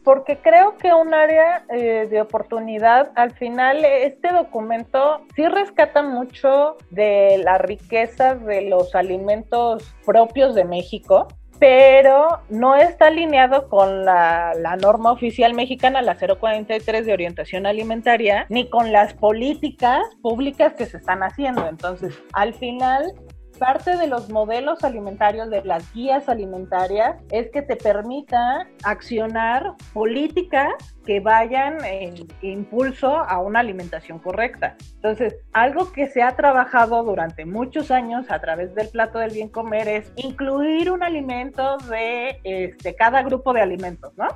porque 0.03 0.38
creo 0.38 0.77
que 0.77 0.93
un 0.93 1.13
área 1.13 1.65
eh, 1.69 2.07
de 2.10 2.22
oportunidad, 2.22 3.12
al 3.15 3.31
final 3.31 3.86
este 3.86 4.34
documento 4.34 5.22
sí 5.34 5.48
rescata 5.48 6.03
mucho 6.03 6.75
de 6.91 7.41
la 7.43 7.57
riqueza 7.57 8.36
de 8.36 8.69
los 8.69 8.93
alimentos 8.95 9.95
propios 10.05 10.55
de 10.55 10.65
México 10.65 11.29
pero 11.60 12.42
no 12.50 12.76
está 12.76 13.08
alineado 13.08 13.70
con 13.70 14.06
la, 14.06 14.54
norma 14.82 15.12
oficial 15.12 15.54
mexicana, 15.54 16.02
la 16.02 16.18
043 16.18 17.06
de 17.06 17.14
orientación 17.14 17.66
alimentaria, 17.66 18.46
ni 18.50 18.70
con 18.70 18.92
las 18.92 19.14
políticas 19.14 20.02
públicas 20.22 20.74
que 20.74 20.86
se 20.86 20.98
están 20.98 21.24
haciendo. 21.24 21.68
Entonces, 21.68 22.18
al 22.34 22.54
final, 22.54 23.14
parte 23.56 23.98
de 23.98 24.08
los 24.08 24.30
modelos 24.30 24.84
alimentarios, 24.84 25.50
de 25.50 25.64
las 25.64 25.92
guías 25.94 26.30
alimentarias, 26.30 27.18
es 27.32 27.50
que 27.52 27.62
te 27.62 27.76
permita 27.76 28.68
accionar 28.84 29.74
políticas 29.94 30.74
que 31.06 31.20
vayan 31.20 31.84
en 31.86 32.28
impulso 32.42 33.18
a 33.18 33.40
una 33.40 33.60
alimentación 33.60 34.20
correcta. 34.20 34.76
Entonces, 34.96 35.36
algo 35.54 35.92
que 35.92 36.08
se 36.08 36.22
ha 36.22 36.36
trabajado 36.36 37.04
durante 37.04 37.46
muchos 37.46 37.92
años 37.92 38.26
a 38.30 38.40
través 38.40 38.74
del 38.76 38.90
plato 38.90 39.20
del 39.20 39.32
bien 39.32 39.50
comer 39.50 39.88
es 39.88 40.12
incluir 40.16 40.92
un 40.92 41.04
alimento 41.04 41.78
de 41.90 42.40
este, 42.44 42.96
cada 42.96 43.22
grupo 43.24 43.54
de 43.54 43.62
alimentos, 43.62 44.14
¿no? 44.18 44.28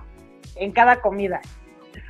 En 0.55 0.71
cada 0.71 1.01
comida 1.01 1.41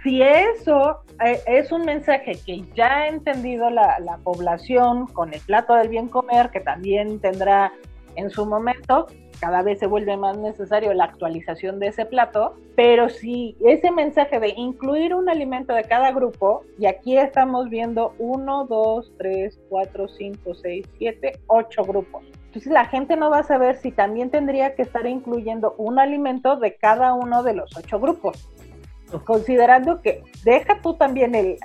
si 0.03 0.21
eso 0.21 0.99
eh, 1.25 1.41
es 1.45 1.71
un 1.71 1.83
mensaje 1.83 2.33
que 2.45 2.63
ya 2.75 2.99
ha 2.99 3.07
entendido 3.07 3.69
la, 3.69 4.19
población 4.23 5.07
con 5.07 5.33
el 5.33 5.41
plato 5.41 5.73
del 5.73 5.89
bien 5.89 6.07
comer, 6.07 6.49
que 6.51 6.59
también 6.59 7.19
tendrá 7.19 7.73
en 8.15 8.29
su 8.29 8.45
momento, 8.45 9.07
cada 9.39 9.61
vez 9.61 9.79
se 9.79 9.87
vuelve 9.87 10.17
más 10.17 10.37
necesario 10.37 10.93
la 10.93 11.05
actualización 11.05 11.79
de 11.79 11.87
ese 11.87 12.05
plato, 12.05 12.55
pero 12.75 13.07
si 13.09 13.55
ese 13.65 13.91
mensaje 13.91 14.39
de 14.39 14.49
incluir 14.49 15.13
un 15.13 15.29
alimento 15.29 15.73
de 15.73 15.83
cada 15.83 16.11
grupo, 16.11 16.63
y 16.77 16.85
aquí 16.85 17.17
estamos 17.17 17.69
viendo 17.69 18.13
1, 18.19 18.65
2, 18.65 19.13
3, 19.17 19.59
4, 19.69 20.07
5, 20.07 20.55
6, 20.55 20.85
7, 20.97 21.39
8 21.47 21.83
grupos. 21.83 22.23
Entonces 22.47 22.71
la 22.71 22.85
gente 22.85 23.15
no 23.15 23.29
va 23.29 23.39
a 23.39 23.43
saber 23.43 23.77
si 23.77 23.91
también 23.91 24.31
tendría 24.31 24.75
que 24.75 24.81
estar 24.81 25.05
incluyendo 25.05 25.75
un 25.77 25.99
alimento 25.99 26.57
de 26.57 26.75
cada 26.75 27.13
uno 27.13 27.43
de 27.43 27.53
los 27.53 27.77
ocho 27.77 27.99
grupos 27.99 28.49
considerando 29.25 30.01
que 30.01 30.23
deja 30.43 30.81
tú 30.81 30.95
también 30.95 31.57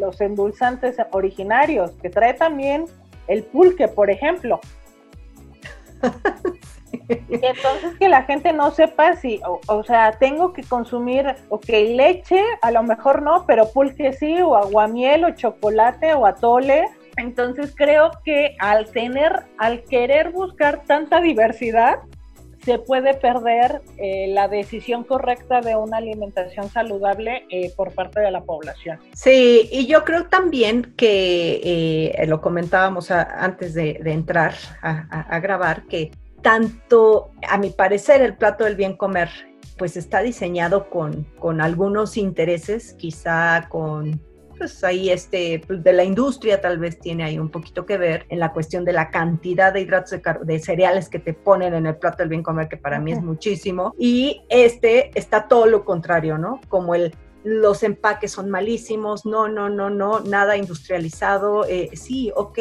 los 0.00 0.20
endulzantes 0.20 0.96
originarios, 1.12 1.92
que 2.02 2.10
trae 2.10 2.34
también 2.34 2.86
el 3.26 3.44
pulque, 3.44 3.88
por 3.88 4.10
ejemplo. 4.10 4.60
Y 7.10 7.34
entonces 7.34 7.96
que 7.98 8.08
la 8.08 8.22
gente 8.24 8.52
no 8.52 8.70
sepa 8.70 9.16
si, 9.16 9.40
o, 9.66 9.84
sea, 9.84 10.12
tengo 10.12 10.52
que 10.52 10.62
consumir, 10.62 11.36
ok, 11.48 11.68
leche, 11.68 12.42
a 12.62 12.70
lo 12.70 12.82
mejor 12.82 13.22
no, 13.22 13.44
pero 13.46 13.70
pulque 13.72 14.12
sí, 14.12 14.40
o 14.40 14.56
aguamiel, 14.56 15.24
o 15.24 15.30
chocolate, 15.34 16.14
o 16.14 16.26
atole. 16.26 16.86
Entonces 17.16 17.74
creo 17.76 18.10
que 18.24 18.56
al 18.58 18.90
tener, 18.90 19.44
al 19.58 19.84
querer 19.84 20.30
buscar 20.30 20.82
tanta 20.84 21.20
diversidad, 21.20 21.98
se 22.68 22.78
puede 22.78 23.14
perder 23.14 23.80
eh, 23.96 24.26
la 24.28 24.46
decisión 24.46 25.02
correcta 25.02 25.62
de 25.62 25.74
una 25.74 25.96
alimentación 25.96 26.68
saludable 26.68 27.46
eh, 27.48 27.72
por 27.74 27.92
parte 27.92 28.20
de 28.20 28.30
la 28.30 28.42
población. 28.42 29.00
Sí, 29.14 29.66
y 29.72 29.86
yo 29.86 30.04
creo 30.04 30.26
también 30.26 30.92
que 30.94 31.62
eh, 31.64 32.26
lo 32.26 32.42
comentábamos 32.42 33.10
antes 33.10 33.72
de, 33.72 33.98
entrar 34.04 34.52
a, 34.82 35.40
grabar, 35.40 35.84
que 35.84 36.10
tanto, 36.42 37.30
a 37.48 37.56
mi 37.56 37.70
parecer, 37.70 38.20
el 38.20 38.36
plato 38.36 38.64
del 38.64 38.76
bien 38.76 38.98
comer 38.98 39.30
pues 39.78 39.96
está 39.96 40.20
diseñado 40.20 40.90
con, 40.90 41.24
con 41.38 41.62
algunos 41.62 42.18
intereses, 42.18 42.92
quizá 42.98 43.66
con 43.70 44.20
pues 44.58 44.82
ahí 44.84 45.10
este, 45.10 45.62
pues, 45.66 45.82
de 45.82 45.92
la 45.92 46.04
industria 46.04 46.60
tal 46.60 46.78
vez 46.78 46.98
tiene 46.98 47.24
ahí 47.24 47.38
un 47.38 47.48
poquito 47.48 47.86
que 47.86 47.96
ver 47.96 48.26
en 48.28 48.38
la 48.40 48.52
cuestión 48.52 48.84
de 48.84 48.92
la 48.92 49.10
cantidad 49.10 49.72
de 49.72 49.80
hidratos 49.80 50.10
de, 50.10 50.22
de 50.42 50.58
cereales 50.58 51.08
que 51.08 51.18
te 51.18 51.32
ponen 51.32 51.74
en 51.74 51.86
el 51.86 51.96
plato 51.96 52.18
del 52.18 52.28
bien 52.28 52.42
comer, 52.42 52.68
que 52.68 52.76
para 52.76 52.98
mí 52.98 53.12
es 53.12 53.22
muchísimo. 53.22 53.94
Y 53.98 54.42
este 54.48 55.10
está 55.18 55.48
todo 55.48 55.66
lo 55.66 55.84
contrario, 55.84 56.36
¿no? 56.36 56.60
Como 56.68 56.94
el 56.94 57.14
los 57.48 57.82
empaques 57.82 58.32
son 58.32 58.50
malísimos, 58.50 59.24
no, 59.24 59.48
no, 59.48 59.70
no, 59.70 59.88
no, 59.88 60.20
nada 60.20 60.56
industrializado. 60.56 61.64
Eh, 61.64 61.90
sí, 61.94 62.30
ok, 62.36 62.58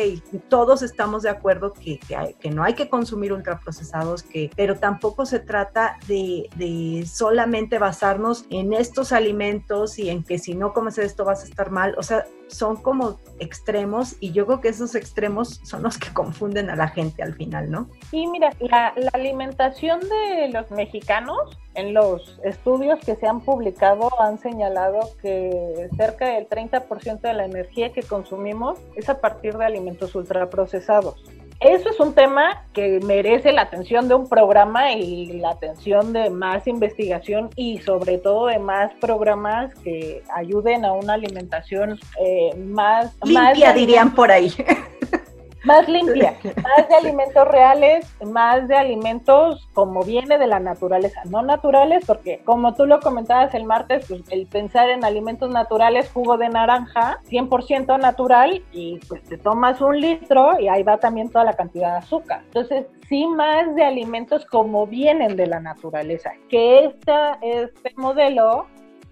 todos 0.48 0.82
estamos 0.82 1.24
de 1.24 1.30
acuerdo 1.30 1.74
que, 1.74 2.00
que, 2.40 2.50
no 2.50 2.64
hay 2.64 2.74
que 2.74 2.90
consumir 2.90 3.34
ultraprocesados, 3.34 4.24
que, 4.24 4.50
pero 4.56 4.78
tampoco 4.78 5.26
se 5.26 5.40
trata 5.40 5.98
de, 6.08 6.50
de, 6.56 7.06
solamente 7.06 7.80
basarnos 7.80 8.46
en 8.50 8.72
estos 8.72 9.12
alimentos 9.12 10.00
y 10.00 10.10
en 10.10 10.24
que 10.24 10.40
si 10.40 10.56
no 10.56 10.74
comes 10.74 10.98
esto 10.98 11.26
vas 11.26 11.44
a 11.44 11.48
estar 11.48 11.70
mal. 11.70 11.94
O 11.98 12.04
sea, 12.04 12.26
son 12.48 12.78
como 12.78 13.20
extremos 13.40 14.16
y 14.20 14.32
yo 14.32 14.46
creo 14.46 14.62
que 14.62 14.70
esos 14.70 14.96
extremos 14.96 15.60
son 15.64 15.84
los 15.84 15.98
que 15.98 16.14
confunden 16.14 16.70
a 16.70 16.76
la 16.76 16.88
gente 16.88 17.24
al 17.24 17.34
final, 17.34 17.70
¿no? 17.70 17.90
Y 18.12 18.28
mira, 18.28 18.52
la, 18.60 18.94
la 18.96 19.10
alimentación 19.14 20.00
de 20.00 20.50
los 20.50 20.70
mexicanos 20.72 21.58
en 21.76 21.94
los 21.94 22.40
estudios 22.44 23.00
que 23.00 23.16
se 23.16 23.28
han 23.28 23.42
publicado 23.42 24.10
han 24.20 24.40
señalado 24.40 25.00
que 25.22 25.90
cerca 25.96 26.28
del 26.28 26.50
30% 26.50 27.22
de 27.22 27.34
la 27.34 27.46
energía 27.46 27.94
que 27.94 28.02
consumimos 28.02 28.80
es 28.96 29.10
a 29.10 29.22
partir 29.22 29.58
de 29.58 29.66
alimentos 29.66 30.16
ultraprocesados. 30.16 31.24
Eso 31.60 31.90
es 31.90 32.00
un 32.00 32.14
tema 32.14 32.64
que 32.74 33.00
merece 33.04 33.52
la 33.52 33.64
atención 33.64 34.08
de 34.08 34.14
un 34.14 34.30
programa 34.30 34.92
y 34.92 35.34
la 35.40 35.52
atención 35.52 36.14
de 36.14 36.30
más 36.30 36.68
investigación 36.68 37.50
y 37.56 37.80
sobre 37.80 38.20
todo 38.20 38.48
de 38.48 38.60
más 38.60 38.94
programas 38.96 39.74
que 39.84 40.22
ayuden 40.36 40.86
a 40.86 40.94
una 40.94 41.14
alimentación 41.14 42.00
eh, 42.20 42.56
más 42.58 43.16
limpia, 43.24 43.74
dirían 43.74 44.14
por 44.14 44.32
ahí. 44.32 44.54
más 45.68 45.88
limpia, 45.88 46.34
más 46.64 46.90
de 46.90 46.96
alimentos 46.96 47.48
reales, 47.48 48.16
más 48.26 48.68
de 48.68 48.76
alimentos 48.76 49.68
como 49.74 50.02
viene 50.04 50.38
de 50.38 50.48
la 50.48 50.60
naturaleza, 50.60 51.22
no 51.26 51.42
naturales, 51.42 52.06
porque 52.08 52.42
como 52.46 52.74
tú 52.74 52.86
lo 52.86 53.00
comentabas 53.02 53.54
el 53.54 53.66
martes, 53.66 54.06
pues 54.08 54.22
el 54.30 54.48
pensar 54.48 54.90
en 54.90 55.04
alimentos 55.04 55.52
naturales, 55.52 56.10
jugo 56.12 56.38
de 56.38 56.50
naranja, 56.50 57.20
100% 57.30 58.00
natural, 58.00 58.64
y 58.72 59.00
pues 59.08 59.22
te 59.24 59.38
tomas 59.38 59.82
un 59.82 60.00
litro 60.00 60.60
y 60.60 60.70
ahí 60.70 60.84
va 60.84 60.98
también 60.98 61.30
toda 61.30 61.44
la 61.44 61.54
cantidad 61.54 61.92
de 61.92 61.98
azúcar. 61.98 62.42
Entonces, 62.46 62.86
sí 63.10 63.28
más 63.28 63.76
de 63.76 63.84
alimentos 63.84 64.46
como 64.46 64.88
vienen 64.88 65.36
de 65.36 65.48
la 65.48 65.60
naturaleza, 65.60 66.32
que 66.50 66.86
esta, 66.86 67.38
este 67.42 67.94
modelo 67.98 68.68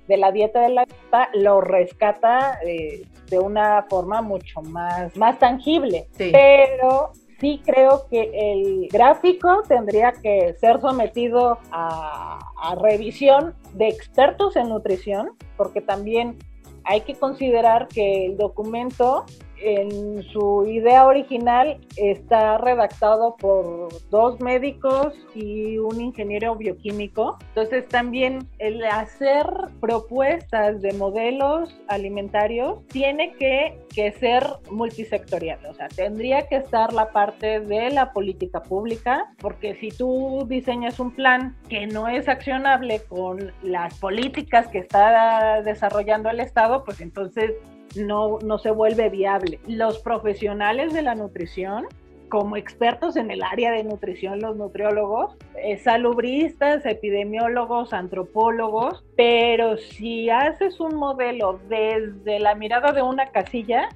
de 0.07 0.17
la 0.17 0.31
dieta 0.31 0.61
de 0.61 0.69
la 0.69 0.85
vida 0.85 1.29
lo 1.33 1.61
rescata 1.61 2.59
eh, 2.65 3.05
de 3.29 3.39
una 3.39 3.83
forma 3.89 4.21
mucho 4.21 4.61
más, 4.61 5.15
más 5.17 5.39
tangible. 5.39 6.07
Pero 6.17 7.11
sí 7.39 7.61
creo 7.65 8.05
que 8.09 8.31
el 8.33 8.87
gráfico 8.89 9.63
tendría 9.67 10.11
que 10.13 10.53
ser 10.59 10.79
sometido 10.79 11.57
a, 11.71 12.39
a 12.61 12.75
revisión 12.75 13.55
de 13.73 13.87
expertos 13.87 14.55
en 14.55 14.69
nutrición, 14.69 15.31
porque 15.57 15.81
también 15.81 16.37
hay 16.83 17.01
que 17.01 17.15
considerar 17.15 17.87
que 17.87 18.27
el 18.27 18.37
documento 18.37 19.25
en 19.61 20.23
su 20.23 20.65
idea 20.67 21.05
original 21.05 21.79
está 21.95 22.57
redactado 22.57 23.35
por 23.37 23.89
dos 24.09 24.39
médicos 24.39 25.13
y 25.33 25.77
un 25.77 26.01
ingeniero 26.01 26.55
bioquímico. 26.55 27.37
Entonces 27.49 27.87
también 27.87 28.47
el 28.59 28.83
hacer 28.85 29.45
propuestas 29.79 30.81
de 30.81 30.93
modelos 30.93 31.75
alimentarios 31.87 32.85
tiene 32.87 33.33
que, 33.33 33.79
que 33.93 34.11
ser 34.13 34.45
multisectorial. 34.69 35.65
O 35.65 35.73
sea, 35.73 35.87
tendría 35.87 36.47
que 36.47 36.57
estar 36.57 36.93
la 36.93 37.11
parte 37.11 37.59
de 37.59 37.89
la 37.89 38.13
política 38.13 38.61
pública, 38.61 39.33
porque 39.39 39.75
si 39.75 39.89
tú 39.89 40.45
diseñas 40.47 40.99
un 40.99 41.11
plan 41.11 41.55
que 41.69 41.87
no 41.87 42.07
es 42.07 42.27
accionable 42.27 43.01
con 43.07 43.51
las 43.63 43.97
políticas 43.99 44.67
que 44.67 44.79
está 44.79 45.61
desarrollando 45.63 46.29
el 46.29 46.39
Estado, 46.39 46.83
pues 46.83 47.01
entonces 47.01 47.53
no, 47.97 48.39
no 48.39 48.57
se 48.57 48.71
vuelve 48.71 49.09
viable. 49.09 49.59
Los 49.67 49.99
profesionales 49.99 50.93
de 50.93 51.01
la 51.01 51.15
nutrición 51.15 51.87
como 52.29 52.57
expertos 52.57 53.15
en 53.15 53.31
el 53.31 53.43
área 53.43 53.71
de 53.71 53.83
nutrición, 53.83 54.39
los 54.39 54.57
nutriólogos, 54.57 55.35
eh, 55.55 55.77
salubristas, 55.77 56.85
epidemiólogos, 56.85 57.93
antropólogos, 57.93 59.03
pero 59.15 59.77
si 59.77 60.29
haces 60.29 60.79
un 60.79 60.95
modelo 60.95 61.59
desde 61.69 62.39
la 62.39 62.55
mirada 62.55 62.91
de 62.91 63.01
una 63.01 63.27
casilla, 63.27 63.89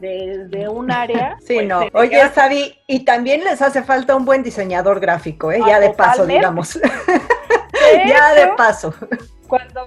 desde 0.00 0.68
un 0.68 0.90
área. 0.90 1.36
Sí, 1.40 1.54
pues, 1.54 1.68
no. 1.68 1.86
Oye, 1.92 2.20
Sabi, 2.34 2.74
y 2.86 3.04
también 3.04 3.44
les 3.44 3.62
hace 3.62 3.82
falta 3.82 4.16
un 4.16 4.24
buen 4.24 4.42
diseñador 4.42 5.00
gráfico, 5.00 5.52
¿eh? 5.52 5.60
ya 5.66 5.80
de 5.80 5.90
paso, 5.90 6.26
digamos. 6.26 6.78
ya 8.06 8.34
de 8.34 8.48
paso 8.56 8.94
cuando 9.54 9.86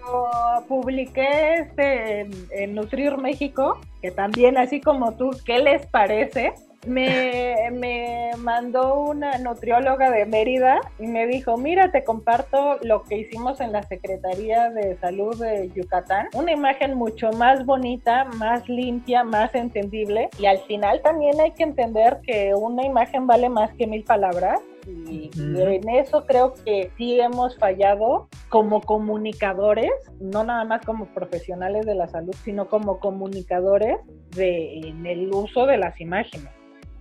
publiqué 0.67 1.55
este 1.55 2.21
en, 2.51 2.75
Nutrir 2.75 3.17
México, 3.17 3.79
que 4.01 4.11
también 4.11 4.57
así 4.57 4.79
como 4.79 5.13
tú, 5.17 5.31
¿qué 5.45 5.59
les 5.59 5.85
parece? 5.87 6.53
Me, 6.87 7.69
me, 7.71 8.31
mandó 8.37 9.01
una 9.01 9.37
nutrióloga 9.37 10.09
de 10.09 10.25
Mérida 10.25 10.79
y 10.99 11.07
me 11.07 11.27
dijo, 11.27 11.57
mira, 11.57 11.91
te 11.91 12.03
comparto 12.03 12.77
lo 12.81 13.03
que 13.03 13.17
hicimos 13.17 13.59
en 13.59 13.71
la 13.71 13.83
Secretaría 13.83 14.69
de 14.69 14.97
Salud 14.97 15.37
de 15.39 15.69
Yucatán. 15.75 16.27
Una 16.33 16.51
imagen 16.51 16.95
mucho 16.95 17.31
más 17.31 17.65
bonita, 17.65 18.25
más 18.35 18.67
limpia, 18.69 19.23
más 19.23 19.53
entendible. 19.53 20.29
Y 20.39 20.45
al 20.45 20.59
final 20.59 21.01
también 21.01 21.39
hay 21.41 21.51
que 21.51 21.63
entender 21.63 22.19
que 22.23 22.53
una 22.55 22.85
imagen 22.85 23.27
vale 23.27 23.49
más 23.49 23.73
que 23.73 23.87
mil 23.87 24.03
palabras 24.03 24.59
y, 24.87 25.29
en 25.35 25.89
eso 25.89 26.25
creo 26.25 26.53
que 26.53 26.91
sí 26.97 27.19
hemos 27.19 27.57
fallado 27.57 28.29
como 28.49 28.81
comunicadores, 28.81 29.91
no 30.19 30.43
nada 30.43 30.63
más 30.63 30.85
como 30.85 31.07
profesionales 31.07 31.85
de 31.85 31.95
la 31.95 32.07
salud, 32.07 32.33
sino 32.43 32.67
como 32.69 32.99
comunicadores 32.99 33.97
de, 34.35 34.79
en 34.79 35.05
el 35.05 35.29
uso 35.33 35.65
de 35.65 35.77
las 35.77 35.99
imágenes. 35.99 36.56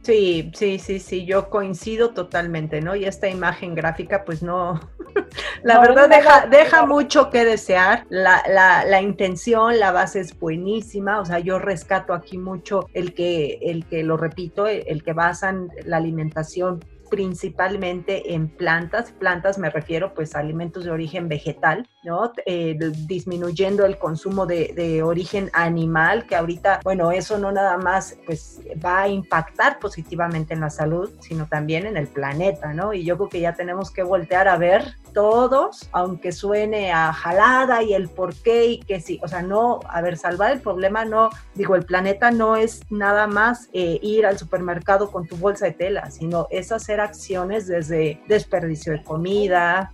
Sí, 0.06 0.52
sí, 0.54 0.78
sí, 0.78 1.00
sí, 1.00 1.26
yo 1.26 1.50
coincido 1.50 2.10
totalmente, 2.10 2.80
¿no? 2.80 2.94
Y 2.94 3.06
esta 3.06 3.28
imagen 3.28 3.74
gráfica, 3.74 4.24
pues 4.24 4.40
no, 4.40 4.78
la 5.64 5.80
verdad 5.80 6.08
deja, 6.08 6.46
deja 6.46 6.86
mucho 6.86 7.28
que 7.28 7.44
desear. 7.44 8.06
La, 8.08 8.40
la, 8.48 8.84
la, 8.84 9.02
intención, 9.02 9.80
la 9.80 9.90
base 9.90 10.20
es 10.20 10.38
buenísima, 10.38 11.18
o 11.18 11.24
sea, 11.24 11.40
yo 11.40 11.58
rescato 11.58 12.14
aquí 12.14 12.38
mucho 12.38 12.88
el 12.94 13.14
que, 13.14 13.58
el 13.62 13.84
que 13.84 14.04
lo 14.04 14.16
repito, 14.16 14.68
el 14.68 15.02
que 15.02 15.12
basan 15.12 15.70
la 15.84 15.96
alimentación 15.96 16.84
principalmente 17.10 18.34
en 18.34 18.48
plantas. 18.48 19.12
Plantas 19.12 19.58
me 19.58 19.70
refiero 19.70 20.14
pues 20.14 20.34
a 20.34 20.40
alimentos 20.40 20.84
de 20.84 20.90
origen 20.90 21.28
vegetal, 21.28 21.88
¿no? 22.04 22.32
Eh, 22.44 22.78
disminuyendo 23.06 23.84
el 23.84 23.98
consumo 23.98 24.46
de, 24.46 24.72
de, 24.74 25.02
origen 25.02 25.50
animal, 25.52 26.26
que 26.26 26.36
ahorita, 26.36 26.80
bueno, 26.84 27.12
eso 27.12 27.38
no 27.38 27.52
nada 27.52 27.76
más 27.78 28.16
pues 28.26 28.60
va 28.84 29.02
a 29.02 29.08
impactar 29.08 29.78
positivamente 29.78 30.54
en 30.54 30.60
la 30.60 30.70
salud, 30.70 31.10
sino 31.20 31.46
también 31.46 31.86
en 31.86 31.96
el 31.96 32.08
planeta, 32.08 32.72
¿no? 32.72 32.92
Y 32.92 33.04
yo 33.04 33.16
creo 33.16 33.28
que 33.28 33.40
ya 33.40 33.54
tenemos 33.54 33.90
que 33.90 34.02
voltear 34.02 34.48
a 34.48 34.56
ver 34.56 34.96
todos, 35.16 35.88
aunque 35.92 36.30
suene 36.30 36.92
a 36.92 37.10
jalada 37.10 37.82
y 37.82 37.94
el 37.94 38.10
por 38.10 38.34
qué 38.34 38.66
y 38.66 38.80
que 38.80 39.00
sí, 39.00 39.18
o 39.22 39.28
sea, 39.28 39.40
no, 39.40 39.80
a 39.88 40.02
ver, 40.02 40.18
salvar 40.18 40.52
el 40.52 40.60
problema 40.60 41.06
no, 41.06 41.30
digo, 41.54 41.74
el 41.74 41.86
planeta 41.86 42.30
no 42.30 42.54
es 42.54 42.82
nada 42.90 43.26
más 43.26 43.70
eh, 43.72 43.98
ir 44.02 44.26
al 44.26 44.36
supermercado 44.36 45.10
con 45.10 45.26
tu 45.26 45.38
bolsa 45.38 45.64
de 45.64 45.72
tela, 45.72 46.10
sino 46.10 46.48
es 46.50 46.70
hacer 46.70 47.00
acciones 47.00 47.66
desde 47.66 48.20
desperdicio 48.28 48.92
de 48.92 49.02
comida, 49.04 49.90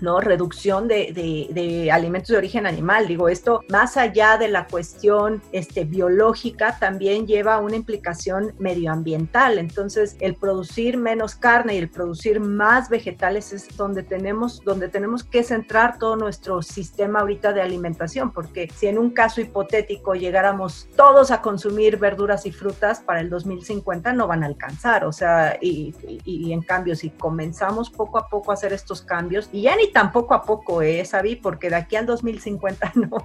¿no? 0.00 0.20
Reducción 0.20 0.88
de, 0.88 1.90
alimentos 1.92 2.28
de 2.28 2.36
origen 2.36 2.66
animal. 2.66 3.06
Digo, 3.06 3.28
esto 3.28 3.62
más 3.68 3.96
allá 3.96 4.36
de 4.38 4.48
la 4.48 4.66
cuestión 4.66 5.42
este, 5.52 5.84
biológica, 5.84 6.78
también 6.78 7.26
lleva 7.26 7.58
una 7.58 7.76
implicación 7.76 8.54
medioambiental. 8.58 9.58
Entonces, 9.58 10.16
el 10.20 10.34
producir 10.34 10.96
menos 10.96 11.34
carne 11.34 11.74
y 11.74 11.78
el 11.78 11.90
producir 11.90 12.40
más 12.40 12.88
vegetales 12.88 13.52
es 13.52 13.76
donde 13.76 14.02
tenemos, 14.02 14.60
donde 14.64 14.88
tenemos 14.88 15.24
que 15.24 15.42
centrar 15.42 15.98
todo 15.98 16.16
nuestro 16.16 16.62
sistema 16.62 17.20
ahorita 17.20 17.52
de 17.52 17.62
alimentación, 17.62 18.32
porque 18.32 18.68
si 18.74 18.86
en 18.86 18.98
un 18.98 19.10
caso 19.10 19.40
hipotético 19.40 20.14
llegáramos 20.14 20.88
todos 20.96 21.30
a 21.30 21.40
consumir 21.42 21.98
verduras 21.98 22.46
y 22.46 22.52
frutas 22.52 23.00
para 23.00 23.20
el 23.20 23.30
2050 23.30 24.12
no 24.12 24.26
van 24.26 24.42
a 24.42 24.46
alcanzar. 24.46 25.04
O 25.04 25.12
sea, 25.12 25.58
y, 25.60 25.94
y 26.24 26.52
en 26.52 26.62
cambio, 26.62 26.96
si 26.96 27.10
comenzamos 27.10 27.90
poco 27.90 28.18
a 28.18 28.28
poco 28.28 28.50
a 28.50 28.54
hacer 28.54 28.72
estos 28.72 29.02
cambios, 29.02 29.48
y 29.52 29.62
ya 29.62 29.76
ni 29.76 29.83
tampoco 29.92 30.34
a 30.34 30.42
poco, 30.42 30.82
¿eh, 30.82 31.04
Sabi? 31.04 31.36
Porque 31.36 31.70
de 31.70 31.76
aquí 31.76 31.96
al 31.96 32.06
2050 32.06 32.92
no, 32.96 33.18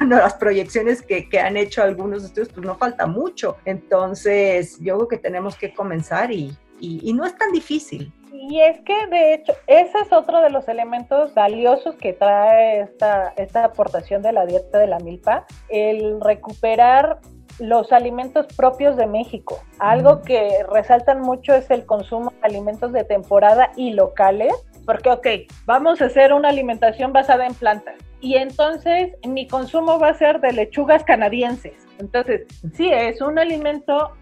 no, 0.00 0.16
las 0.16 0.34
proyecciones 0.34 1.02
que, 1.02 1.28
que, 1.28 1.40
han 1.40 1.56
hecho 1.56 1.82
algunos 1.82 2.24
estudios, 2.24 2.48
pues 2.48 2.66
no 2.66 2.76
falta 2.76 3.06
mucho. 3.06 3.56
Entonces, 3.64 4.78
yo 4.80 4.96
creo 4.96 5.08
que 5.08 5.18
tenemos 5.18 5.56
que 5.56 5.74
comenzar 5.74 6.32
y, 6.32 6.56
y, 6.80 7.12
no 7.12 7.24
es 7.24 7.36
tan 7.36 7.52
difícil. 7.52 8.12
Y 8.32 8.60
es 8.60 8.80
que, 8.80 9.06
de 9.08 9.34
hecho, 9.34 9.52
ese 9.66 9.98
es 9.98 10.12
otro 10.12 10.40
de 10.40 10.50
los 10.50 10.66
elementos 10.68 11.34
valiosos 11.34 11.94
que 11.96 12.12
trae 12.12 12.80
esta, 12.80 13.34
esta 13.36 13.64
aportación 13.64 14.22
de 14.22 14.32
la 14.32 14.46
dieta 14.46 14.78
de 14.78 14.86
la 14.86 14.98
milpa, 14.98 15.46
el 15.68 16.20
recuperar 16.20 17.20
los 17.60 17.92
alimentos 17.92 18.46
propios 18.56 18.96
de 18.96 19.06
México. 19.06 19.60
Algo 19.78 20.22
que 20.22 20.64
resaltan 20.72 21.20
mucho 21.20 21.54
es 21.54 21.70
el 21.70 21.86
consumo 21.86 22.30
de 22.30 22.36
alimentos 22.42 22.92
de 22.92 23.04
temporada 23.04 23.70
y 23.76 23.92
locales, 23.92 24.52
porque, 24.86 25.10
ok, 25.10 25.26
vamos 25.66 26.00
a 26.02 26.06
hacer 26.06 26.32
una 26.32 26.48
alimentación 26.48 27.12
basada 27.12 27.46
en 27.46 27.54
plantas. 27.54 27.94
Y 28.20 28.34
entonces 28.36 29.14
mi 29.26 29.46
consumo 29.46 29.98
va 29.98 30.08
a 30.08 30.14
ser 30.14 30.40
de 30.40 30.52
lechugas 30.52 31.04
canadienses. 31.04 31.86
Entonces, 31.98 32.46
sí, 32.74 32.90
es 32.92 33.20
un 33.20 33.38
alimento 33.38 34.12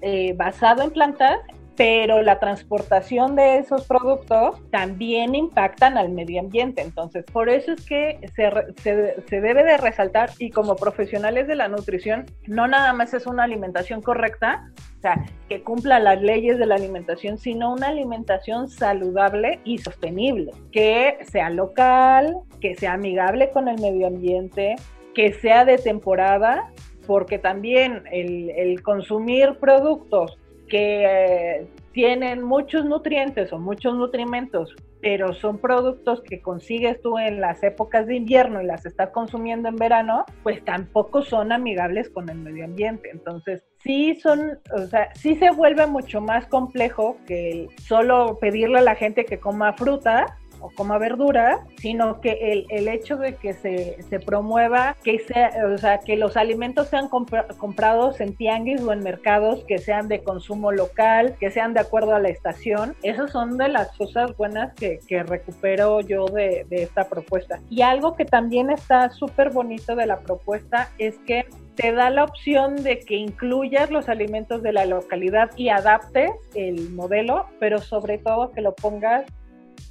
eh, 0.00 0.34
basado 0.36 0.82
en 0.82 0.90
plantas, 0.90 1.38
pero 1.78 2.22
la 2.22 2.40
transportación 2.40 3.36
de 3.36 3.58
esos 3.58 3.86
productos 3.86 4.60
también 4.72 5.36
impactan 5.36 5.96
al 5.96 6.08
medio 6.08 6.40
ambiente. 6.40 6.82
Entonces, 6.82 7.24
por 7.24 7.48
eso 7.48 7.70
es 7.70 7.86
que 7.86 8.18
se, 8.34 9.40
debe 9.40 9.62
de 9.62 9.76
resaltar 9.76 10.30
y 10.40 10.50
como 10.50 10.74
profesionales 10.74 11.46
de 11.46 11.54
la 11.54 11.68
nutrición, 11.68 12.26
no 12.48 12.66
nada 12.66 12.92
más 12.94 13.14
es 13.14 13.28
una 13.28 13.44
alimentación 13.44 14.02
correcta, 14.02 14.72
o 14.98 15.00
sea, 15.00 15.24
que 15.48 15.62
cumpla 15.62 16.00
las 16.00 16.20
leyes 16.20 16.58
de 16.58 16.66
la 16.66 16.74
alimentación, 16.74 17.38
sino 17.38 17.72
una 17.72 17.90
alimentación 17.90 18.68
saludable 18.68 19.60
y 19.62 19.78
sostenible, 19.78 20.50
que 20.72 21.18
sea 21.30 21.48
local, 21.48 22.38
que 22.60 22.74
sea 22.74 22.94
amigable 22.94 23.50
con 23.52 23.68
el 23.68 23.80
medio 23.80 24.08
ambiente, 24.08 24.74
que 25.14 25.32
sea 25.32 25.64
de 25.64 25.78
temporada, 25.78 26.72
porque 27.06 27.38
también 27.38 28.02
el 28.10 28.82
consumir 28.82 29.58
productos 29.60 30.36
que 30.68 31.66
tienen 31.92 32.42
muchos 32.42 32.84
nutrientes 32.84 33.52
o 33.52 33.58
muchos 33.58 33.96
nutrimentos, 33.96 34.74
pero 35.00 35.32
son 35.32 35.58
productos 35.58 36.22
que 36.22 36.40
consigues 36.40 37.00
tú 37.00 37.18
en 37.18 37.40
las 37.40 37.62
épocas 37.62 38.06
de 38.06 38.16
invierno 38.16 38.60
y 38.62 38.66
las 38.66 38.84
estás 38.86 39.10
consumiendo 39.10 39.68
en 39.68 39.76
verano, 39.76 40.24
pues 40.42 40.64
tampoco 40.64 41.22
son 41.22 41.52
amigables 41.52 42.10
con 42.10 42.28
el 42.28 42.38
medio 42.38 42.64
ambiente. 42.64 43.10
Entonces, 43.10 43.64
sí 43.82 44.14
son, 44.20 44.58
o 44.72 44.86
sea, 44.86 45.14
sí 45.14 45.36
se 45.36 45.50
vuelve 45.50 45.86
mucho 45.86 46.20
más 46.20 46.46
complejo 46.46 47.16
que 47.26 47.68
solo 47.78 48.38
pedirle 48.40 48.78
a 48.78 48.82
la 48.82 48.94
gente 48.94 49.24
que 49.24 49.38
coma 49.38 49.72
fruta 49.72 50.38
o 50.60 50.70
coma 50.70 50.98
verdura, 50.98 51.66
sino 51.78 52.20
que 52.20 52.38
el, 52.52 52.66
el 52.70 52.88
hecho 52.88 53.16
de 53.16 53.36
que 53.36 53.52
se, 53.52 54.02
se, 54.02 54.20
promueva 54.20 54.96
que 55.02 55.18
sea, 55.18 55.50
o 55.72 55.78
sea, 55.78 55.98
que 55.98 56.16
los 56.16 56.36
alimentos 56.36 56.88
sean 56.88 57.08
comprados 57.08 58.20
en 58.20 58.34
tianguis 58.34 58.80
o 58.82 58.92
en 58.92 59.00
mercados 59.00 59.64
que 59.66 59.78
sean 59.78 60.08
de 60.08 60.22
consumo 60.22 60.72
local, 60.72 61.36
que 61.38 61.50
sean 61.50 61.74
de 61.74 61.80
acuerdo 61.80 62.14
a 62.14 62.20
la 62.20 62.28
estación, 62.28 62.94
esas 63.02 63.30
son 63.30 63.56
de 63.58 63.68
las 63.68 63.96
cosas 63.96 64.36
buenas 64.36 64.74
que, 64.74 65.00
que 65.06 65.22
recupero 65.22 66.00
yo 66.00 66.26
de, 66.26 66.66
de 66.68 66.82
esta 66.82 67.08
propuesta. 67.08 67.60
Y 67.70 67.82
algo 67.82 68.14
que 68.14 68.24
también 68.24 68.70
está 68.70 69.10
súper 69.10 69.50
bonito 69.50 69.96
de 69.96 70.06
la 70.06 70.18
propuesta 70.20 70.90
es 70.98 71.18
que 71.26 71.46
te 71.78 71.92
da 71.92 72.10
la 72.10 72.24
opción 72.24 72.82
de 72.82 72.98
que 72.98 73.14
incluyas 73.14 73.90
los 73.90 74.08
alimentos 74.08 74.64
de 74.64 74.72
la 74.72 74.84
localidad 74.84 75.50
y 75.56 75.68
adaptes 75.68 76.32
el 76.56 76.90
modelo, 76.90 77.46
pero 77.60 77.78
sobre 77.78 78.18
todo 78.18 78.50
que 78.50 78.62
lo 78.62 78.74
pongas 78.74 79.24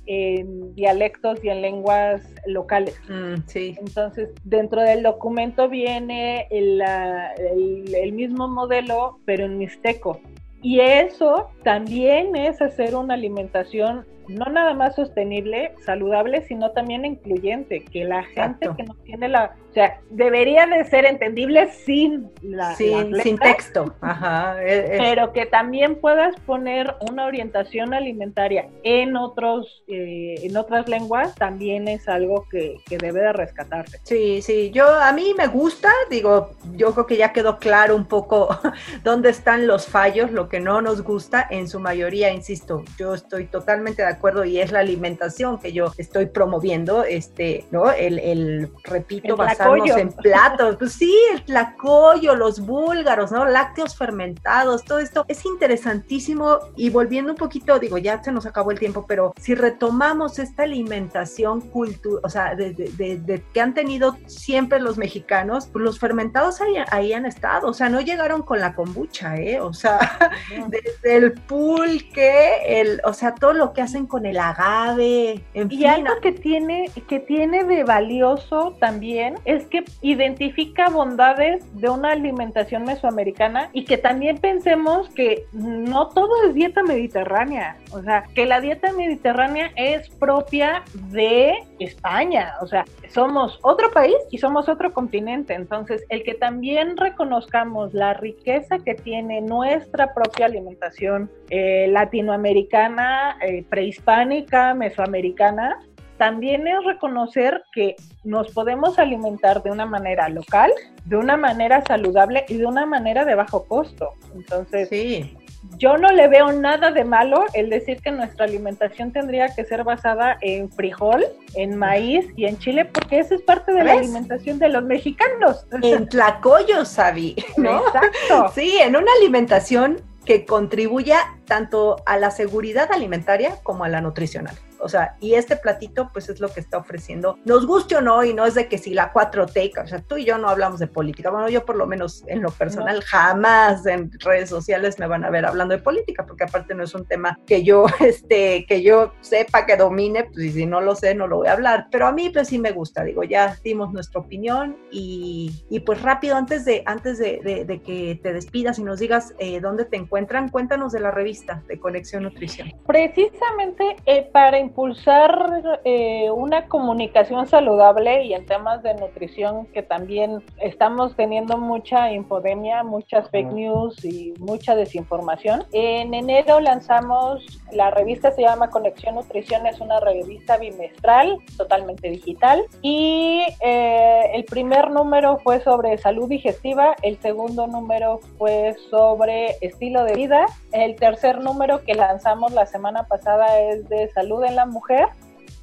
en 0.06 0.74
dialectos 0.76 1.44
y 1.44 1.50
en 1.50 1.62
lenguas 1.62 2.22
locales. 2.46 3.00
Mm, 3.10 3.42
sí. 3.46 3.76
Entonces, 3.80 4.30
dentro 4.44 4.82
del 4.82 5.04
documento 5.04 5.70
viene 5.70 6.48
el, 6.50 6.82
el, 6.82 7.94
el, 7.94 8.14
mismo 8.14 8.48
modelo, 8.48 9.20
pero 9.26 9.46
en 9.46 9.58
mixteco. 9.58 10.22
Y 10.62 10.80
eso 10.80 11.50
también 11.64 12.36
es 12.36 12.62
hacer 12.62 12.96
una 12.96 13.14
alimentación 13.14 14.06
no 14.28 14.46
nada 14.46 14.74
más 14.74 14.96
sostenible, 14.96 15.74
saludable, 15.86 16.46
sino 16.48 16.72
también 16.72 17.06
incluyente, 17.06 17.84
que 17.84 18.04
la 18.04 18.24
gente 18.24 18.70
que 18.76 18.84
no 18.84 18.94
tiene 19.06 19.30
la, 19.30 19.56
o 19.70 19.74
sea, 19.74 20.02
debería 20.10 20.66
de 20.68 20.84
ser 20.86 21.06
entendible 21.06 21.72
sin 21.72 22.30
la, 22.42 22.76
sin, 22.76 23.16
sin 23.22 23.38
texto, 23.38 23.96
Ajá, 24.02 24.58
pero 24.60 25.32
que 25.34 25.46
también 25.46 26.00
puedas 26.00 26.36
poner 26.42 26.96
una 27.10 27.26
orientación 27.26 27.94
alimentaria 27.94 28.68
en 28.84 29.16
otros, 29.16 29.84
eh, 29.88 30.36
en 30.44 30.58
otras 30.58 30.88
lenguas, 30.90 31.36
también 31.36 31.88
es 31.88 32.08
algo 32.10 32.48
que, 32.50 32.78
que 32.86 32.98
debe 32.98 33.22
de 33.22 33.34
rescatarse. 33.34 34.00
Sí, 34.04 34.42
sí, 34.42 34.72
yo 34.72 34.88
a 34.88 35.12
mí 35.14 35.34
me 35.38 35.48
gusta, 35.48 35.90
digo, 36.10 36.52
yo 36.76 36.94
creo 36.94 37.06
que 37.06 37.18
ya 37.18 37.32
quedó 37.32 37.58
claro 37.60 37.96
un 37.96 38.06
poco 38.06 38.50
dónde 39.04 39.30
están 39.30 39.68
los 39.68 39.88
fallos, 39.88 40.32
lo 40.32 40.50
que 40.50 40.60
no 40.60 40.82
nos 40.82 41.02
gusta, 41.04 41.48
en 41.50 41.68
su 41.68 41.80
mayoría, 41.80 42.32
insisto, 42.32 42.84
yo 42.98 43.14
estoy 43.14 43.46
totalmente 43.46 44.02
de 44.02 44.10
acuerdo 44.10 44.17
y 44.46 44.60
es 44.60 44.72
la 44.72 44.80
alimentación 44.80 45.60
que 45.60 45.72
yo 45.72 45.92
estoy 45.98 46.28
promoviendo, 46.28 47.04
este, 47.04 47.66
¿no? 47.72 47.92
El, 47.92 48.20
el 48.20 48.72
repito, 48.84 49.30
el 49.30 49.36
basarnos 49.36 49.90
en 49.98 50.12
platos, 50.12 50.76
pues 50.78 50.94
sí, 50.94 51.16
el 51.34 51.44
tlacoyo, 51.44 52.36
los 52.36 52.60
búlgaros, 52.60 53.32
¿no? 53.32 53.46
Lácteos 53.46 53.96
fermentados, 53.96 54.84
todo 54.84 55.00
esto 55.00 55.26
es 55.28 55.46
interesantísimo 55.46 56.60
y 56.76 56.90
volviendo 56.90 57.32
un 57.32 57.38
poquito, 57.38 57.80
digo, 57.80 57.98
ya 57.98 58.22
se 58.22 58.32
nos 58.32 58.46
acabó 58.46 58.72
el 58.72 58.80
tiempo, 58.80 59.06
pero 59.08 59.34
si 59.40 59.56
retomamos 59.56 60.40
esta 60.40 60.64
alimentación 60.64 61.62
cultural, 61.62 62.22
o 62.24 62.30
sea, 62.30 62.56
de, 62.56 62.74
de, 62.74 63.18
de, 63.18 63.44
que 63.54 63.62
han 63.62 63.74
tenido 63.74 64.18
siempre 64.26 64.80
los 64.80 64.98
mexicanos, 64.98 65.68
pues 65.68 65.84
los 65.84 66.00
fermentados 66.00 66.62
ahí, 66.62 66.76
ahí 66.92 67.14
han 67.14 67.26
estado, 67.26 67.68
o 67.68 67.74
sea, 67.74 67.90
no 67.90 68.02
llegaron 68.02 68.42
con 68.42 68.60
la 68.60 68.76
kombucha, 68.76 69.38
¿eh? 69.38 69.62
O 69.62 69.74
sea, 69.74 70.00
desde 70.68 71.16
el 71.16 71.34
pulque, 71.34 72.82
el, 72.82 73.02
o 73.04 73.14
sea, 73.14 73.36
todo 73.36 73.54
lo 73.54 73.74
que 73.74 73.82
hacen 73.82 74.07
con 74.08 74.26
el 74.26 74.38
agave, 74.38 75.42
en 75.54 75.72
y 75.72 75.86
algo 75.86 76.14
que 76.22 76.32
tiene, 76.32 76.90
que 77.08 77.20
tiene 77.20 77.64
de 77.64 77.84
valioso 77.84 78.76
también 78.80 79.36
es 79.46 79.66
que 79.68 79.84
identifica 80.02 80.90
bondades 80.90 81.64
de 81.80 81.90
una 81.90 82.12
alimentación 82.12 82.84
mesoamericana 82.86 83.70
y 83.74 83.86
que 83.86 83.98
también 83.98 84.38
pensemos 84.38 85.10
que 85.10 85.46
no 85.52 86.10
todo 86.10 86.30
es 86.48 86.54
dieta 86.54 86.84
mediterránea, 86.84 87.78
o 87.92 88.02
sea, 88.02 88.24
que 88.34 88.46
la 88.46 88.62
dieta 88.62 88.92
mediterránea 88.94 89.72
es 89.76 90.10
propia 90.10 90.84
de 91.12 91.56
España, 91.80 92.56
o 92.62 92.68
sea, 92.68 92.86
somos 93.10 93.60
otro 93.62 93.92
país 93.92 94.16
y 94.32 94.38
somos 94.38 94.70
otro 94.70 94.94
continente, 94.94 95.54
entonces 95.54 96.04
el 96.10 96.24
que 96.24 96.34
también 96.34 96.98
reconozcamos 96.98 97.94
la 97.94 98.14
riqueza 98.14 98.80
que 98.80 98.96
tiene 98.96 99.42
nuestra 99.42 100.14
propia 100.14 100.48
alimentación 100.48 101.30
eh, 101.50 101.88
latinoamericana, 101.90 103.38
eh, 103.42 103.64
prehispánica, 103.70 104.74
mesoamericana, 104.74 105.80
también 106.18 106.68
es 106.68 106.84
reconocer 106.84 107.64
que 107.72 107.96
nos 108.24 108.52
podemos 108.52 108.98
alimentar 108.98 109.62
de 109.62 109.72
una 109.72 109.86
manera 109.86 110.30
local, 110.30 110.72
de 111.06 111.16
una 111.16 111.38
manera 111.38 111.84
saludable 111.86 112.46
y 112.50 112.58
de 112.58 112.66
una 112.66 112.86
manera 112.86 113.24
de 113.24 113.36
bajo 113.36 113.66
costo. 113.66 114.14
Entonces, 114.36 114.90
sí. 114.90 115.38
Yo 115.78 115.98
no 115.98 116.10
le 116.12 116.28
veo 116.28 116.52
nada 116.52 116.92
de 116.92 117.04
malo 117.04 117.46
el 117.54 117.70
decir 117.70 118.02
que 118.02 118.12
nuestra 118.12 118.46
alimentación 118.46 119.12
tendría 119.12 119.54
que 119.54 119.64
ser 119.66 119.84
basada 119.84 120.38
en 120.42 120.72
frijol, 120.72 121.26
en 121.56 121.78
maíz 121.78 122.26
y 122.36 122.46
en 122.46 122.58
chile, 122.58 122.86
porque 122.86 123.20
eso 123.20 123.36
es 123.36 123.42
parte 123.42 123.74
de 123.74 123.84
la 123.84 123.94
alimentación 123.94 124.60
de 124.60 124.70
los 124.70 124.84
mexicanos. 124.84 125.66
En 125.84 126.08
tlacoyos, 126.10 126.88
Sabi, 126.88 127.36
¿no? 127.58 127.80
Exacto. 127.88 128.52
Sí, 128.56 128.78
en 128.82 128.96
una 128.96 129.12
alimentación 129.20 130.02
que 130.26 130.46
contribuya 130.46 131.37
tanto 131.48 131.96
a 132.06 132.18
la 132.18 132.30
seguridad 132.30 132.92
alimentaria 132.92 133.58
como 133.64 133.84
a 133.84 133.90
la 133.90 134.02
nutricional. 134.02 134.56
O 134.80 134.90
sea, 134.90 135.16
y 135.20 135.34
este 135.34 135.56
platito 135.56 136.12
pues 136.14 136.30
es 136.30 136.40
lo 136.40 136.50
que 136.50 136.60
está 136.60 136.78
ofreciendo, 136.78 137.40
nos 137.46 137.66
guste 137.66 137.96
o 137.96 138.02
no, 138.02 138.24
y 138.24 138.34
no 138.34 138.46
es 138.46 138.54
de 138.54 138.68
que 138.68 138.78
si 138.78 138.94
la 138.94 139.12
4T, 139.12 139.84
o 139.84 139.88
sea, 139.88 140.02
tú 140.02 140.18
y 140.18 140.26
yo 140.26 140.38
no 140.38 140.50
hablamos 140.50 140.80
de 140.80 140.86
política, 140.86 141.32
bueno, 141.32 141.50
yo 141.50 141.66
por 141.66 141.76
lo 141.76 141.88
menos 141.88 142.24
en 142.28 142.42
lo 142.42 142.52
personal 142.52 143.02
jamás 143.02 143.86
en 143.86 144.12
redes 144.20 144.50
sociales 144.50 145.00
me 145.00 145.08
van 145.08 145.26
a 145.26 145.30
ver 145.30 145.46
hablando 145.46 145.76
de 145.76 145.82
política, 145.82 146.26
porque 146.28 146.44
aparte 146.44 146.76
no 146.76 146.84
es 146.84 146.94
un 146.94 147.06
tema 147.06 147.40
que 147.48 147.64
yo, 147.64 147.86
este, 148.00 148.66
que 148.68 148.84
yo 148.84 149.14
sepa 149.22 149.66
que 149.66 149.78
domine, 149.78 150.26
pues 150.26 150.46
y 150.46 150.52
si 150.52 150.66
no 150.66 150.82
lo 150.82 150.96
sé, 150.96 151.16
no 151.16 151.28
lo 151.28 151.38
voy 151.38 151.48
a 151.48 151.54
hablar, 151.54 151.88
pero 151.92 152.08
a 152.08 152.12
mí 152.12 152.30
pues 152.30 152.50
sí 152.50 152.60
me 152.60 152.72
gusta, 152.72 153.04
digo, 153.04 153.24
ya 153.24 153.58
dimos 153.64 153.92
nuestra 153.92 154.22
opinión 154.22 154.78
y, 154.92 155.66
y 155.70 155.80
pues 155.80 156.02
rápido, 156.04 156.36
antes 156.36 156.66
de, 156.66 156.84
antes 156.86 157.18
de, 157.18 157.40
de, 157.44 157.66
de 157.66 157.82
que 157.82 158.20
te 158.22 158.32
despidas 158.32 158.78
y 158.78 158.84
nos 158.84 159.00
digas 159.00 159.34
eh, 159.40 159.60
dónde 159.60 159.86
te 159.86 159.98
encuentran, 159.98 160.50
cuéntanos 160.50 160.92
de 160.92 161.00
la 161.00 161.10
revista 161.12 161.37
de 161.46 161.80
Conexión 161.80 162.24
Nutrición. 162.24 162.74
Precisamente 162.86 163.96
eh, 164.06 164.30
para 164.32 164.60
impulsar 164.60 165.80
eh, 165.86 166.30
una 166.32 166.68
comunicación 166.68 167.48
saludable 167.48 168.24
y 168.24 168.34
en 168.34 168.46
temas 168.46 168.84
de 168.84 168.94
nutrición 168.96 169.68
que 169.68 169.84
también 169.84 170.44
estamos 170.58 171.16
teniendo 171.16 171.58
mucha 171.58 172.12
infodemia, 172.12 172.84
muchas 172.84 173.30
fake 173.30 173.52
news 173.52 174.04
y 174.04 174.34
mucha 174.40 174.76
desinformación. 174.76 175.66
En 175.72 176.14
enero 176.14 176.60
lanzamos, 176.60 177.46
la 177.72 177.92
revista 177.92 178.32
se 178.32 178.42
llama 178.42 178.70
Conexión 178.70 179.16
Nutrición, 179.16 179.66
es 179.68 179.80
una 179.80 180.00
revista 180.00 180.58
bimestral, 180.58 181.38
totalmente 181.58 182.10
digital, 182.10 182.64
y 182.82 183.44
eh, 183.62 184.22
el 184.34 184.46
primer 184.46 184.92
número 184.92 185.40
fue 185.40 185.60
sobre 185.62 185.98
salud 185.98 186.30
digestiva, 186.30 186.96
el 187.02 187.20
segundo 187.20 187.68
número 187.68 188.20
fue 188.38 188.76
sobre 188.90 189.56
estilo 189.62 190.04
de 190.04 190.14
vida, 190.14 190.46
el 190.72 190.96
tercer 190.96 191.27
número 191.36 191.84
que 191.84 191.94
lanzamos 191.94 192.54
la 192.54 192.66
semana 192.66 193.04
pasada 193.04 193.60
es 193.60 193.88
de 193.90 194.10
salud 194.12 194.44
en 194.44 194.56
la 194.56 194.66
mujer. 194.66 195.08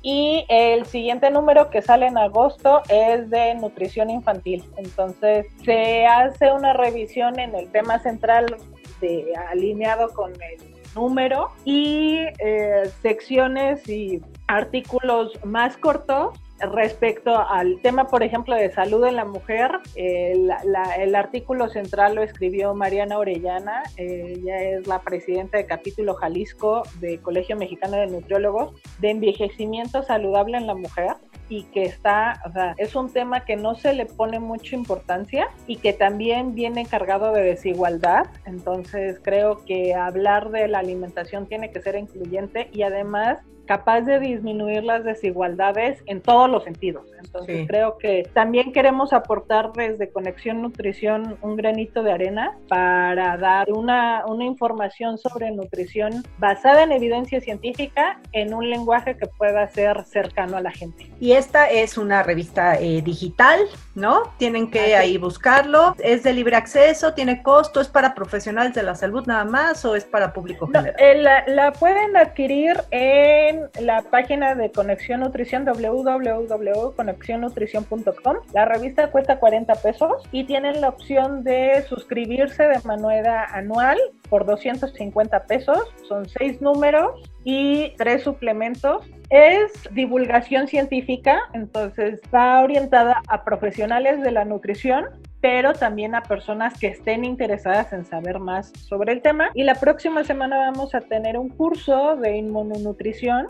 Y 0.03 0.45
el 0.51 0.85
siguiente 0.85 1.31
número 1.31 1.71
que 1.71 1.81
sale 1.81 2.07
en 2.07 2.19
agosto 2.19 2.83
es 2.91 3.31
de 3.31 3.55
nutrición 3.55 4.11
infantil. 4.11 4.63
Entonces 4.77 5.47
se 5.65 6.07
hace 6.07 6.53
una 6.53 6.75
revisión 6.75 7.39
en 7.39 7.55
el 7.55 7.71
tema 7.73 7.99
central 7.99 8.55
de, 9.01 9.33
alineado 9.51 10.13
con 10.13 10.31
el 10.31 10.75
número 10.95 11.49
y 11.65 12.19
eh, 12.39 12.91
secciones 13.01 13.89
y 13.89 14.21
artículos 14.47 15.33
más 15.43 15.77
cortos 15.79 16.39
respecto 16.61 17.37
al 17.37 17.81
tema, 17.83 18.07
por 18.07 18.23
ejemplo, 18.23 18.55
de 18.55 18.73
salud 18.73 19.05
en 19.05 19.17
la 19.17 19.25
mujer, 19.25 19.71
el, 19.97 20.47
la, 20.47 20.97
el 20.99 21.15
artículo 21.15 21.69
central 21.69 22.15
lo 22.15 22.23
escribió 22.23 22.75
Mariana 22.75 23.19
Orellana, 23.19 23.83
ella 23.97 24.63
es 24.63 24.87
la 24.87 25.01
presidenta 25.01 25.59
de 25.59 25.67
capítulo 25.67 26.15
Jalisco 26.15 26.83
de 27.01 27.19
Colegio 27.19 27.57
Mexicano 27.57 27.97
de 27.97 28.07
Nutriólogos, 28.07 28.75
de 29.01 29.11
envejecimiento 29.11 30.03
saludable 30.03 30.57
en 30.57 30.67
la 30.67 30.75
mujer 30.75 31.17
y 31.49 31.65
que 31.65 31.85
está, 31.85 32.41
es 32.79 32.95
un 32.95 33.13
tema 33.13 33.45
que 33.45 33.57
no 33.57 33.75
se 33.75 33.93
le 33.93 34.07
pone 34.07 34.39
mucha 34.39 34.75
importancia 34.75 35.49
y 35.67 35.77
que 35.77 35.93
también 35.93 36.55
viene 36.55 36.87
cargado 36.87 37.33
de 37.33 37.43
desigualdad. 37.43 38.27
Entonces 38.47 39.21
creo 39.23 39.65
que 39.65 39.95
hablar 39.95 40.51
de 40.51 40.69
la 40.69 40.79
alimentación 40.79 41.47
tiene 41.47 41.71
que 41.71 41.83
ser 41.83 41.97
incluyente 41.97 42.71
y 42.73 42.83
además 42.83 43.39
capaz 43.67 44.03
de 44.03 44.21
disminuir 44.21 44.85
las 44.85 45.05
desigualdades 45.05 46.03
en 46.07 46.21
todos 46.21 46.51
los 46.51 46.65
sentidos. 46.65 47.05
Entonces 47.23 47.67
creo 47.67 47.99
que 47.99 48.29
también 48.33 48.73
queremos 48.73 49.13
aportar 49.13 49.73
desde 49.73 50.11
Conexión 50.11 50.63
Nutrición 50.63 51.37
un 51.43 51.57
granito 51.57 52.03
de 52.03 52.13
arena 52.13 52.57
para 52.69 53.37
dar 53.37 53.73
una, 53.73 54.25
una 54.27 54.45
información 54.45 55.19
sobre 55.19 55.51
nutrición 55.51 56.25
basada 56.39 56.85
en 56.85 56.93
evidencia 56.93 57.41
científica 57.41 58.21
en 58.33 58.55
un 58.55 58.69
lenguaje 58.71 59.17
que 59.17 59.27
pueda 59.27 59.67
ser 59.69 60.05
cercano 60.05 60.57
a 60.57 60.61
la 60.61 60.71
gente. 60.71 61.11
Y 61.19 61.33
esta 61.33 61.69
es 61.71 61.99
una 61.99 62.23
revista 62.23 62.79
eh, 62.79 63.03
digital, 63.03 63.61
¿no? 63.95 64.23
Tienen 64.39 64.71
que 64.71 64.97
ahí 64.97 65.17
buscarlo. 65.17 65.95
¿Es 65.99 66.23
de 66.23 66.33
libre 66.33 66.57
acceso? 66.57 67.15
¿Tiene 67.15 67.43
costo? 67.43 67.81
¿Es 67.81 67.89
para 67.89 68.15
profesionales 68.15 68.75
de 68.75 68.83
la 68.83 68.95
salud 68.95 69.27
nada 69.27 69.45
más 69.45 69.85
o 69.85 69.97
es 69.97 70.05
para 70.05 70.33
público 70.33 70.67
general? 70.67 70.95
Eh, 70.99 71.21
la, 71.21 71.45
la 71.47 71.73
pueden 71.73 72.17
adquirir 72.17 72.77
en 72.91 73.54
la 73.81 74.03
página 74.03 74.55
de 74.55 74.71
Conexión 74.71 75.21
Nutrición 75.21 75.65
www.conexionnutrición.com. 75.65 78.37
La 78.53 78.65
revista 78.65 79.11
cuesta 79.11 79.39
40 79.39 79.75
pesos 79.77 80.23
y 80.33 80.43
tienen 80.45 80.81
la 80.81 80.89
opción 80.91 81.45
de 81.45 81.85
suscribirse 81.89 82.65
de 82.65 82.81
manera 82.85 83.45
anual 83.45 83.99
por 84.29 84.47
250 84.47 85.47
pesos. 85.47 85.79
Son 86.09 86.29
seis 86.29 86.61
números 86.61 87.23
y 87.45 87.95
tres 87.97 88.23
suplementos. 88.23 89.07
Es 89.31 89.73
divulgación 89.93 90.69
científica, 90.69 91.41
entonces 91.53 92.21
va 92.35 92.63
orientada 92.63 93.23
a 93.29 93.45
profesionales 93.45 94.23
de 94.23 94.31
la 94.31 94.45
nutrición, 94.45 95.07
pero 95.45 95.75
también 95.75 96.15
a 96.15 96.23
personas 96.23 96.73
que 96.79 96.87
estén 96.87 97.23
interesadas 97.23 97.93
en 97.93 98.07
saber 98.07 98.39
más 98.39 98.73
sobre 98.79 99.13
el 99.13 99.21
tema. 99.21 99.51
Y 99.53 99.65
la 99.65 99.75
próxima 99.75 100.25
semana 100.25 100.57
vamos 100.57 100.95
a 100.95 101.03
tener 101.03 101.37
un 101.37 101.51
curso 101.51 102.17
de 102.17 102.39
inmunonutrición 102.39 103.49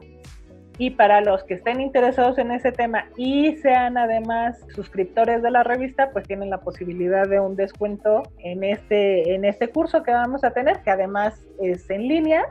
y 0.77 0.91
para 0.91 1.21
los 1.21 1.45
que 1.45 1.55
estén 1.55 1.81
interesados 1.81 2.37
en 2.39 2.51
ese 2.51 2.73
tema 2.73 3.05
y 3.17 3.55
sean 3.59 3.97
además 3.97 4.59
suscriptores 4.75 5.41
de 5.41 5.53
la 5.53 5.63
revista, 5.63 6.11
pues 6.11 6.27
tienen 6.27 6.51
la 6.51 6.59
posibilidad 6.59 7.29
de 7.29 7.39
un 7.39 7.55
descuento 7.55 8.25
en 8.39 8.65
este, 8.65 9.33
en 9.33 9.45
este 9.45 9.69
curso 9.69 10.03
que 10.03 10.11
vamos 10.11 10.43
a 10.43 10.51
tener, 10.51 10.83
que 10.83 10.91
además 10.91 11.47
es 11.63 11.89
en 11.91 12.09
línea. 12.09 12.45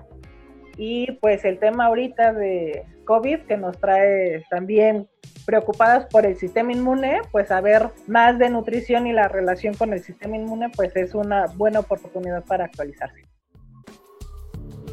Y 0.77 1.12
pues 1.13 1.45
el 1.45 1.59
tema 1.59 1.86
ahorita 1.86 2.33
de 2.33 2.86
COVID 3.05 3.41
que 3.41 3.57
nos 3.57 3.79
trae 3.79 4.43
también 4.49 5.07
preocupadas 5.45 6.05
por 6.07 6.25
el 6.25 6.38
sistema 6.38 6.71
inmune, 6.71 7.21
pues 7.31 7.49
saber 7.49 7.89
más 8.07 8.39
de 8.39 8.49
nutrición 8.49 9.07
y 9.07 9.13
la 9.13 9.27
relación 9.27 9.73
con 9.75 9.93
el 9.93 10.01
sistema 10.03 10.38
inmune, 10.38 10.69
pues 10.69 10.95
es 10.95 11.13
una 11.13 11.47
buena 11.47 11.79
oportunidad 11.79 12.43
para 12.45 12.65
actualizarse. 12.65 13.27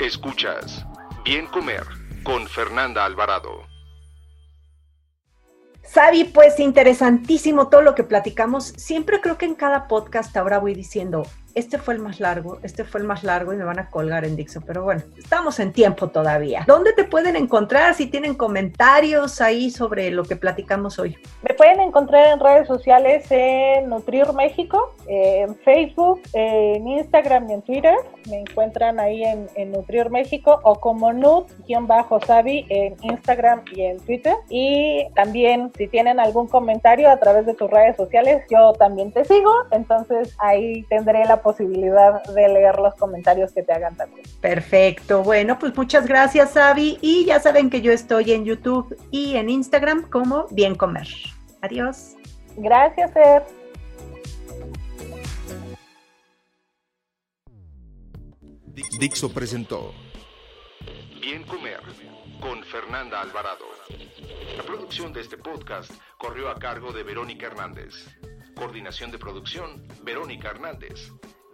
Escuchas, 0.01 0.87
bien 1.25 1.47
comer 1.47 1.83
con 2.25 2.47
Fernanda 2.47 3.05
Alvarado. 3.05 3.71
Sabi, 5.83 6.25
pues 6.25 6.61
interesantísimo 6.61 7.69
todo 7.69 7.83
lo 7.83 7.97
que 7.97 8.05
platicamos. 8.05 8.67
Siempre 8.77 9.21
creo 9.21 9.37
que 9.39 9.47
en 9.47 9.57
cada 9.57 9.89
podcast 9.89 10.37
ahora 10.37 10.59
voy 10.59 10.73
diciendo, 10.73 11.25
este 11.55 11.79
fue 11.79 11.95
el 11.95 12.01
más 12.01 12.21
largo, 12.21 12.59
este 12.63 12.85
fue 12.85 13.01
el 13.01 13.07
más 13.07 13.25
largo 13.25 13.53
y 13.53 13.57
me 13.57 13.65
van 13.65 13.79
a 13.79 13.91
colgar 13.91 14.25
en 14.25 14.37
Dixo, 14.37 14.61
pero 14.61 14.85
bueno, 14.85 15.03
estamos 15.19 15.59
en 15.61 15.73
tiempo 15.73 16.09
todavía. 16.09 16.65
¿Dónde 16.67 16.93
te 16.93 17.05
pueden 17.05 17.37
encontrar 17.37 17.95
si 17.95 18.07
tienen 18.07 18.35
comentarios 18.35 19.41
ahí 19.41 19.71
sobre 19.71 20.11
lo 20.11 20.25
que 20.25 20.37
platicamos 20.37 20.99
hoy? 20.99 21.17
Me 21.43 21.55
pueden 21.55 21.81
encontrar 21.81 22.29
en 22.29 22.41
redes 22.41 22.69
sociales 22.69 23.27
en 23.31 23.89
Nutrir 23.89 24.33
México, 24.33 24.95
en 25.07 25.57
Facebook, 25.57 26.21
en 26.33 26.87
Instagram 26.87 27.51
y 27.51 27.53
en 27.55 27.63
Twitter. 27.63 27.95
Me 28.29 28.41
encuentran 28.41 29.01
ahí 29.01 29.23
en, 29.25 29.49
Nutrir 29.71 30.11
México 30.11 30.61
o 30.65 30.81
como 30.81 31.13
Nut-Sabi 31.13 32.67
en 32.69 32.97
Instagram 33.03 33.63
y 33.73 33.83
en 33.83 34.01
Twitter. 34.01 34.35
Y 34.49 35.07
también 35.15 35.71
si 35.77 35.87
tienen 35.89 36.19
algún 36.21 36.49
comentario 36.49 37.11
a 37.11 37.19
través 37.19 37.47
de 37.47 37.55
tus 37.55 37.71
redes 37.71 37.97
sociales, 37.97 38.43
yo 38.51 38.73
también 38.75 39.13
te 39.13 39.25
sigo, 39.25 39.53
entonces 39.71 40.35
ahí 40.39 40.83
tendré 40.89 41.25
la 41.25 41.41
posibilidad 41.51 42.23
de 42.25 42.49
leer 42.49 42.79
los 42.79 42.95
comentarios 42.95 43.53
que 43.53 43.63
te 43.63 43.73
hagan 43.73 43.97
también. 43.97 44.25
Perfecto, 44.41 45.23
bueno, 45.23 45.59
pues 45.59 45.77
muchas 45.77 46.07
gracias, 46.07 46.57
Avi. 46.57 46.99
Y 47.01 47.25
ya 47.25 47.41
saben 47.41 47.71
que 47.71 47.81
yo 47.81 47.93
estoy 47.93 48.33
en 48.33 48.45
YouTube 48.45 48.97
y 49.11 49.37
en 49.37 49.51
Instagram 49.51 50.09
como 50.09 50.47
Bien 50.51 50.75
Comer. 50.75 51.09
Adiós. 51.63 52.15
Gracias, 52.57 53.11
Ed. 53.17 53.43
Dixo 58.99 59.33
presentó 59.33 59.93
Bien 61.21 61.43
Comer 61.45 61.81
con 62.41 62.63
Fernanda 62.65 63.21
Alvarado. 63.21 63.65
La 64.57 64.63
producción 64.63 65.13
de 65.13 65.21
este 65.21 65.37
podcast 65.37 65.91
corrió 66.19 66.49
a 66.49 66.55
cargo 66.55 66.93
de 66.93 67.03
Verónica 67.03 67.47
Hernández. 67.47 67.95
Coordinación 68.55 69.11
de 69.11 69.19
producción, 69.19 69.87
Verónica 70.03 70.51
Hernández. 70.51 71.11